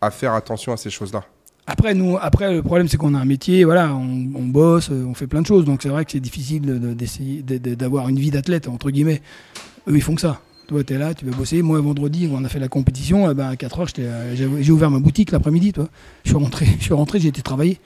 [0.00, 1.24] à faire attention à ces choses-là.
[1.66, 5.04] Après, nous, après, le problème, c'est qu'on a un métier, voilà, on, on bosse, euh,
[5.06, 5.64] on fait plein de choses.
[5.64, 8.66] Donc, c'est vrai que c'est difficile de- de- d'essayer de- de- d'avoir une vie d'athlète,
[8.66, 9.22] entre guillemets.
[9.86, 10.40] Eux, ils font que ça.
[10.66, 11.62] Toi, tu es là, tu vas bosser.
[11.62, 13.30] Moi, vendredi, on a fait la compétition.
[13.30, 15.72] eh ben, à 4 heures, j'étais, euh, j'ai ouvert ma boutique l'après-midi.
[15.72, 15.88] Toi.
[16.24, 17.78] Je suis rentré, je suis rentré j'ai été travailler.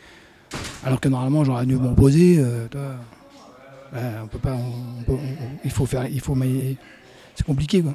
[0.84, 2.36] Alors que normalement, j'aurais dû me reposer.
[2.38, 2.66] euh,
[3.96, 4.52] Ben, on peut pas.
[4.52, 6.06] on- on peut- on- on- il faut faire.
[6.06, 6.76] Il faut, mais
[7.35, 7.94] c'est compliqué, quoi.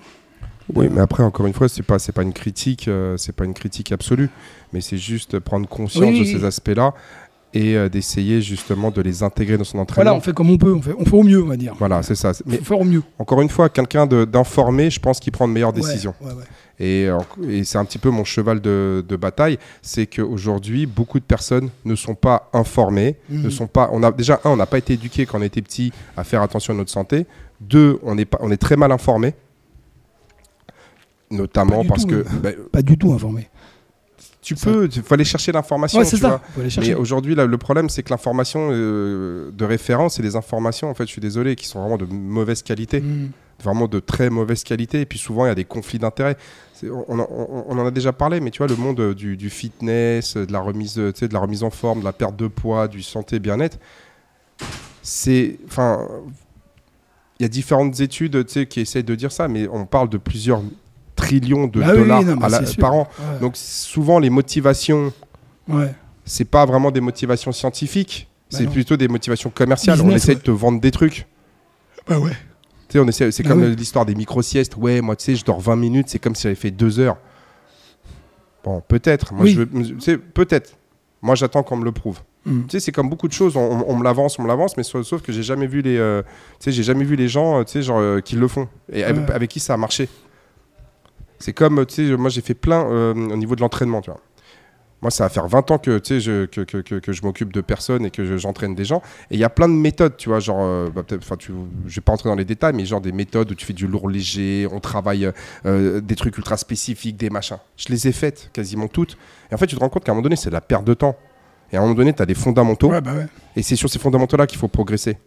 [0.73, 3.45] Oui, mais après, encore une fois, c'est pas, c'est pas une critique, euh, c'est pas
[3.45, 4.29] une critique absolue,
[4.73, 6.45] mais c'est juste prendre conscience Oui, de oui, ces oui.
[6.45, 6.93] aspects-là
[7.53, 10.15] et euh, d'essayer justement de les intégrer dans son Voilà, entraînement.
[10.15, 10.73] on fait comme on peut.
[10.73, 11.73] On fait, on fait au mieux, on va dire.
[11.77, 12.31] Voilà, c'est ça.
[12.45, 13.03] Mais faut faire au mieux.
[13.19, 16.13] encore une fois, quelqu'un d'informé, je pense qu'il prend de meilleures Ouais, décisions.
[16.21, 16.43] ouais, ouais.
[16.79, 21.19] Et, euh, et c'est un petit peu mon cheval de, de bataille, c'est qu'aujourd'hui, beaucoup
[21.19, 23.43] de personnes ne sont pas informées, Mhm.
[23.43, 23.89] ne sont pas.
[23.93, 26.41] On a déjà un, on n'a pas été éduqué quand on était petit à faire
[26.41, 27.25] attention à notre santé.
[27.59, 29.35] Deux, on est pas, on est très mal informé.
[31.29, 32.23] Notamment parce tout, que euh.
[32.43, 33.47] bah, Pas du tout informé.
[34.41, 35.99] tu peux, il faut aller chercher l'information.
[35.99, 36.41] Ouais, c'est tu vois.
[36.79, 41.05] Mais aujourd'hui, le problème, c'est que l'information euh, de référence et des informations, en fait,
[41.05, 43.29] je suis désolé, qui sont vraiment de mauvaise qualité, Mm.
[43.63, 45.01] Vraiment de très mauvaise qualité.
[45.01, 46.37] Et puis souvent, il y a des conflits d'intérêts.
[46.83, 49.37] On, on- on- on en a déjà parlé, mais tu vois, le monde euh, du,
[49.37, 52.05] du fitness, euh, de la remise, euh, tu sais, de la remise en forme, de
[52.05, 53.77] la perte de poids, du santé, bien-être,
[55.01, 56.07] c'est, enfin,
[57.39, 60.09] il y a différentes études, tu sais, qui essayent de dire ça, mais on parle
[60.09, 60.61] de plusieurs
[61.15, 63.07] trillions de Ah oui, dollars non, à la- par an.
[63.19, 63.39] Ouais.
[63.39, 65.11] Donc souvent, les motivations
[65.67, 65.93] Ouais.
[66.25, 70.01] c'est pas vraiment des motivations scientifiques, Bah c'est plutôt des motivations commerciales.
[70.01, 70.35] on essaie ouais.
[70.35, 71.27] de te vendre des trucs.
[72.07, 72.31] Bah ouais.
[72.91, 74.75] Tu sais, on essaie, c'est Bah comme l'histoire des micro-siestes.
[74.75, 77.15] Ouais, moi, tu sais, je dors 20 minutes, c'est comme si j'avais fait 2 heures.
[78.65, 79.33] Bon, peut-être.
[79.33, 79.53] Moi, Oui.
[79.53, 79.61] je
[80.11, 80.77] veux- peut-être.
[81.21, 82.19] Moi, j'attends qu'on me le prouve.
[82.45, 82.63] Mm.
[82.63, 83.55] Tu sais, c'est comme beaucoup de choses.
[83.55, 86.21] On, me l'avance, on me l'avance, mais sauf, sauf que j'ai jamais vu les, euh,
[86.59, 88.67] tu sais, j'ai jamais vu les gens, euh, tu sais, genre, euh, qui le font
[88.91, 89.33] et avec, Ouais.
[89.35, 90.09] avec qui ça a marché.
[91.39, 94.19] C'est comme, tu sais, moi, j'ai fait plein euh, au niveau de l'entraînement, tu vois.
[95.01, 97.61] Moi, ça va faire 20 ans que, je, que, que, que, que je m'occupe de
[97.61, 99.01] personnes et que je- j'entraîne des gens.
[99.31, 101.51] Et il y a plein de méthodes, tu vois, genre, euh, bah, peut-être, enfin, tu,
[101.87, 103.87] je vais pas entrer dans les détails, mais genre des méthodes où tu fais du
[103.87, 105.29] lourd léger, on travaille
[105.65, 107.57] euh, des trucs ultra spécifiques, des machins.
[107.77, 109.17] Je les ai faites quasiment toutes.
[109.51, 110.85] Et en fait, tu te rends compte qu'à un moment donné, c'est de la perte
[110.85, 111.15] de temps.
[111.71, 112.91] Et à un moment donné, tu as des fondamentaux.
[112.91, 113.25] Ouais, bah ouais.
[113.55, 115.17] Et c'est sur ces fondamentaux-là qu'il faut progresser.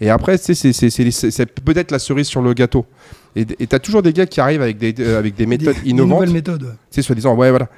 [0.00, 0.54] Et après, c'est-
[1.64, 2.86] peut-être la cerise sur le gâteau.
[3.36, 5.80] Et tu as toujours des gars qui arrivent avec des, euh, avec des méthodes Des-
[5.82, 6.10] des innovantes.
[6.20, 6.76] nouvelles méthodes.
[6.90, 7.68] Tu sais, soi-disant, ouais, voilà.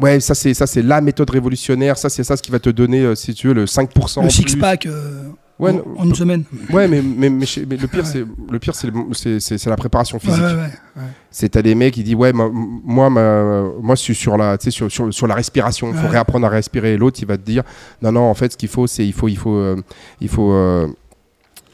[0.00, 2.68] Ouais, ça c'est ça c'est la méthode révolutionnaire, ça c'est ça ce qui va te
[2.70, 4.30] donner euh, si tu veux le 5% en Le plus.
[4.34, 5.22] six-pack euh,
[5.58, 6.44] Ouais, en, une semaine.
[6.70, 8.10] Ouais, mais, mais, mais, chez- mais le pire Ouais.
[8.12, 10.42] c'est le pire c'est la préparation physique.
[10.42, 11.02] ouais.
[11.30, 14.58] C'est t'as des mecs qui disent ouais ma- moi ma- moi je suis sur la
[14.60, 17.42] sur, sur, sur la respiration, il faut réapprendre à respirer et l'autre il va te
[17.42, 17.62] dire
[18.02, 19.76] non non en fait ce qu'il faut c'est il faut il faut euh,
[20.20, 20.88] il faut euh,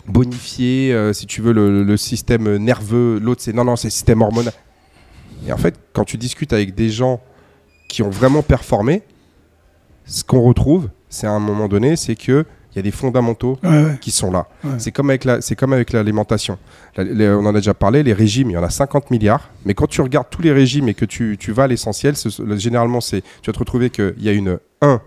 [0.07, 4.23] bonifier si tu veux le, le système nerveux, l'autre c'est non non c'est le système
[4.23, 4.53] hormonal.
[5.47, 7.21] Et en fait quand tu discutes avec des gens
[7.93, 9.03] qui ont vraiment performé,
[10.07, 13.59] ce qu'on retrouve c'est à un moment donné c'est que il y a des fondamentaux
[13.63, 13.99] Ouais, ouais.
[14.01, 14.49] qui sont là.
[14.65, 14.71] Ouais.
[14.79, 16.57] C'est comme avec la, c'est comme avec l'alimentation.
[16.97, 18.03] La- on en a déjà parlé.
[18.03, 19.51] Les régimes, il y en a 50 milliards.
[19.67, 22.15] Mais quand tu regardes tous les régimes et que tu, tu vas à l'essentiel,
[22.57, 25.03] généralement, c'est, tu vas te retrouver qu'il y a une un,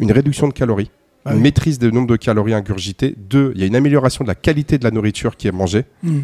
[0.00, 0.90] une réduction de calories,
[1.24, 1.42] Ah une oui.
[1.44, 3.14] maîtrise du nombre de calories ingurgitées.
[3.16, 5.84] Deux, il y a une amélioration de la qualité de la nourriture qui est mangée.
[6.02, 6.22] Mm.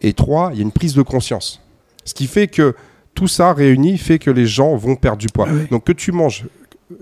[0.00, 1.62] Et trois, il y a une prise de conscience.
[2.04, 2.74] Ce qui fait que
[3.16, 5.46] tout ça réuni fait que les gens vont perdre du poids.
[5.48, 5.66] Ah oui.
[5.72, 6.44] Donc que tu manges,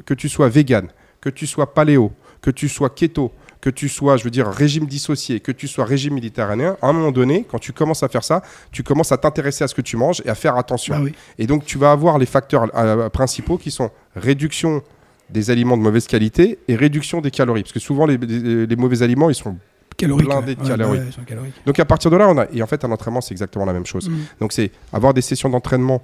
[0.06, 0.88] que tu sois vegan,
[1.20, 4.86] que tu sois paléo, que tu sois keto, que tu sois, je veux dire, régime
[4.86, 8.22] dissocié, que tu sois régime méditerranéen, à un moment donné, quand tu commences à faire
[8.24, 10.94] ça, tu commences à t'intéresser à ce que tu manges et à faire attention.
[10.98, 11.12] Ah oui.
[11.38, 14.82] Et donc tu vas avoir les facteurs euh, principaux qui sont réduction
[15.30, 17.62] des aliments de mauvaise qualité et réduction des calories.
[17.62, 19.56] Parce que souvent, les, les- les mauvais aliments, ils sont...
[20.04, 20.26] Calorique.
[20.28, 20.98] Blindé de calories.
[20.98, 21.04] Ouais,
[21.36, 21.52] ouais.
[21.66, 22.46] Donc à partir de là, on a...
[22.52, 24.08] Et en fait, un entraînement, c'est exactement la même chose.
[24.08, 24.14] Mm.
[24.40, 26.02] Donc c'est avoir des sessions d'entraînement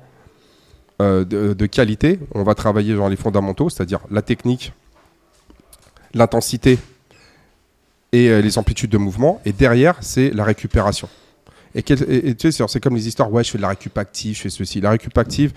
[1.00, 2.18] euh, de, de qualité.
[2.34, 4.72] On va travailler dans les fondamentaux, c'est-à-dire la technique,
[6.14, 6.78] l'intensité
[8.12, 9.40] et euh, les amplitudes de mouvement.
[9.44, 11.08] Et derrière, c'est la récupération.
[11.74, 13.68] Et, quel- et- et tu sais, c'est- comme les histoires, ouais, je fais de la
[13.68, 14.80] récup active, je fais ceci.
[14.80, 15.52] La récup active,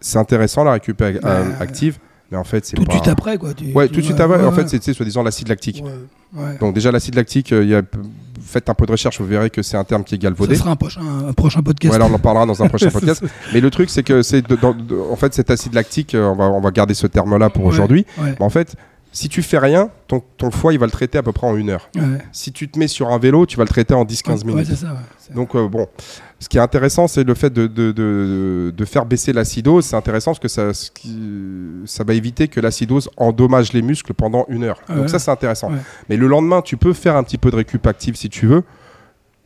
[0.00, 1.98] c'est intéressant, la récup euh, Bah, active,
[2.32, 2.94] mais en fait, c'est Tout de pas...
[2.94, 3.54] suite après, quoi.
[3.54, 5.84] tu- Ouais, tout de suite après, ouais, en fait, c'est soi-disant l'acide lactique.
[6.34, 6.56] Ouais.
[6.60, 7.82] Donc déjà, l'acide lactique, euh, il y a...
[8.42, 10.54] faites un peu de recherche, vous verrez que c'est un terme qui est galvaudé.
[10.54, 11.94] Ça sera un prochain, un prochain podcast.
[11.94, 13.22] Voilà, on en parlera dans un prochain podcast.
[13.52, 14.58] Mais le truc, c'est que c'est de-
[15.10, 18.06] en fait cet acide lactique, euh, on va, on va garder ce terme-là pour aujourd'hui.
[18.18, 18.74] Mais en fait,
[19.14, 21.54] si tu fais rien, ton, ton foie, il va le traiter à peu près en
[21.56, 21.88] une heure.
[21.96, 22.02] ouais.
[22.32, 24.74] Si tu te mets sur un vélo, tu vas le traiter en 10-15 Ouais, minutes.
[24.74, 24.86] ça.
[24.88, 25.34] ouais.
[25.34, 25.86] Donc euh, bon,
[26.40, 29.84] ce qui est intéressant, c'est le fait de, de, de- de faire baisser l'acidose.
[29.84, 34.14] C'est intéressant parce que ça, ce qui- ça va éviter que l'acidose endommage les muscles
[34.14, 34.80] pendant une heure.
[34.88, 35.70] Donc ça, c'est intéressant.
[36.08, 38.62] Mais le lendemain, tu peux faire un petit peu de récup active si tu veux.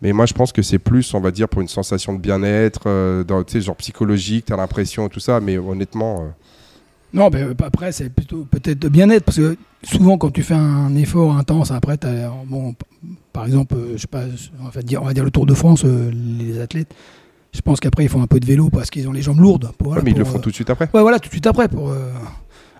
[0.02, 2.83] Mais moi, je pense que c'est plus, on va dire, pour une sensation de bien-être,
[2.87, 5.40] euh, tu genre psychologique, t'as l'impression et tout ça.
[5.40, 6.29] Mais honnêtement, euh,
[7.16, 10.55] Non, mais euh, après, c'est plutôt peut-être de bien-être, parce que souvent, quand tu fais
[10.55, 12.74] un effort intense, après, t'as- bon,
[13.33, 14.22] par exemple, euh, je sais pas,
[14.62, 16.94] on va dire, on va dire le Tour de France, euh, les athlètes,
[17.55, 19.70] je pense qu'après, ils font un peu de vélo parce qu'ils ont les jambes lourdes.
[19.79, 20.90] Pour, voilà, mais ils le font euh, tout de suite après.
[20.92, 21.68] Ouais, voilà, tout de suite après.
[21.68, 22.11] Pour, euh,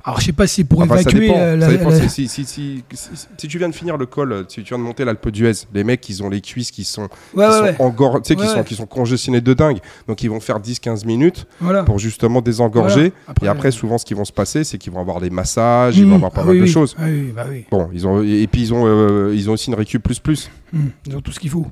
[0.09, 1.35] Alors, je sais pas si pour Enfin, ça évacuer dépend.
[1.41, 1.91] euh, la, ça dépend.
[1.91, 4.63] la- Si, si, si, si- si- si tu viens de finir le col, euh, si
[4.63, 7.09] tu viens de monter l'Alpe d'Huez, les mecs, ils ont les cuisses qui sont, Ouais,
[7.35, 7.77] qui ouais, sont ouais.
[7.81, 9.79] engor- tu sais, qui, sont, qui sont congestionnées de dingue.
[10.07, 11.83] Donc, ils vont faire 10-15 minutes Voilà.
[11.83, 13.13] pour justement désengorger.
[13.27, 13.35] Voilà.
[13.43, 16.07] Et après, souvent, ce qui vont se passer, c'est qu'ils vont avoir des massages, ils
[16.07, 16.71] vont avoir pas Ah mal oui, de oui.
[16.71, 16.95] choses.
[17.01, 17.47] Ah oui, bah.
[17.73, 20.51] Bon, ils ont, et puis ils ont, euh, ils ont aussi une récup plus plus.
[20.73, 20.79] Mmh.
[21.09, 21.67] Ils ont tout ce qu'il faut.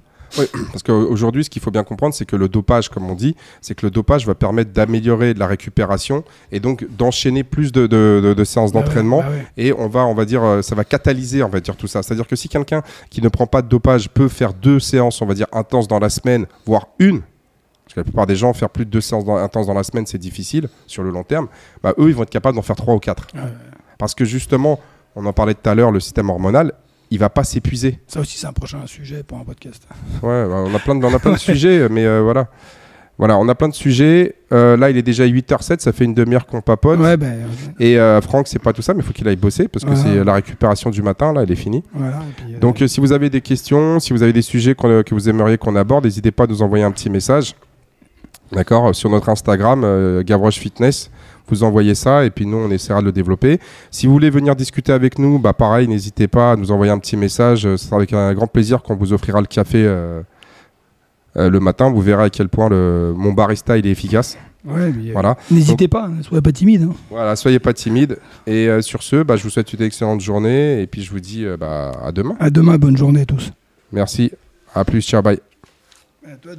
[0.73, 3.75] Parce qu'aujourd'hui, ce qu'il faut bien comprendre, c'est que le dopage, comme on dit, c'est
[3.75, 8.35] que le dopage va permettre d'améliorer la récupération et donc d'enchaîner plus de, de- de-
[8.35, 9.18] de séances ouais, d'entraînement.
[9.18, 9.47] ouais.
[9.57, 12.03] Et on va, on va dire, euh, ça va catalyser, on va dire tout ça.
[12.03, 15.27] C'est-à-dire que si quelqu'un qui ne prend pas de dopage peut faire deux séances, on
[15.27, 18.70] va dire intenses dans la semaine, voire une, parce que la plupart des gens, faire
[18.70, 21.49] plus de deux séances dans- intenses dans la semaine, c'est difficile sur le long terme.
[21.83, 23.27] Bah, eux, ils vont être capables d'en faire trois ou quatre.
[23.35, 23.40] Ouais.
[23.99, 24.81] Parce que justement,
[25.16, 26.73] on en parlait tout à l'heure, le système hormonal,
[27.14, 27.98] il va pas s'épuiser.
[28.07, 29.87] Ça aussi, c'est un prochain sujet pour un podcast.
[30.22, 32.48] Ouais, bah, on a plein de, on a plein de sujets, mais euh, voilà.
[33.16, 34.35] Voilà, on a plein de sujets.
[34.53, 36.98] Euh, là, il est déjà 8h07, ça fait une demi-heure qu'on papote.
[36.98, 37.42] Ouais, ben,
[37.79, 39.90] Et euh, Franck, c'est pas tout ça, mais il faut qu'il aille bosser parce que
[39.90, 40.03] Voilà.
[40.03, 41.85] c'est la récupération du matin, là, elle est finie.
[41.92, 42.18] voilà.
[42.37, 45.29] puis, euh, Donc, si vous avez des questions, si vous avez des sujets que vous
[45.29, 47.55] aimeriez qu'on aborde, n'hésitez pas à nous envoyer un petit message.
[48.50, 51.09] D'accord Sur notre Instagram, Gavroche Fitness.
[51.48, 53.61] Vous envoyez ça et puis nous, on essaiera de le développer.
[53.90, 56.98] Si vous voulez venir discuter avec nous, bah pareil, n'hésitez pas à nous envoyer un
[56.98, 57.62] petit message.
[57.62, 60.22] Ce sera avec un grand plaisir qu'on vous offrira le café euh,
[61.37, 61.90] euh, le matin.
[61.90, 64.38] Vous verrez à quel point le, mon barista il est efficace.
[64.64, 65.37] ouais, euh, Voilà.
[65.50, 66.85] N'hésitez pas, ne soyez pas timide.
[66.90, 66.94] hein.
[67.11, 68.18] Voilà, soyez pas timide.
[68.46, 71.20] Et euh, sur ce, bah, je vous souhaite une excellente journée et puis je vous
[71.20, 72.37] dis bah, à demain.
[72.40, 73.52] À demain, bonne journée à tous.
[73.92, 74.30] Merci.
[74.74, 75.02] À plus.
[75.02, 75.20] Ciao.
[75.22, 75.40] Bye.
[76.26, 76.57] À toi,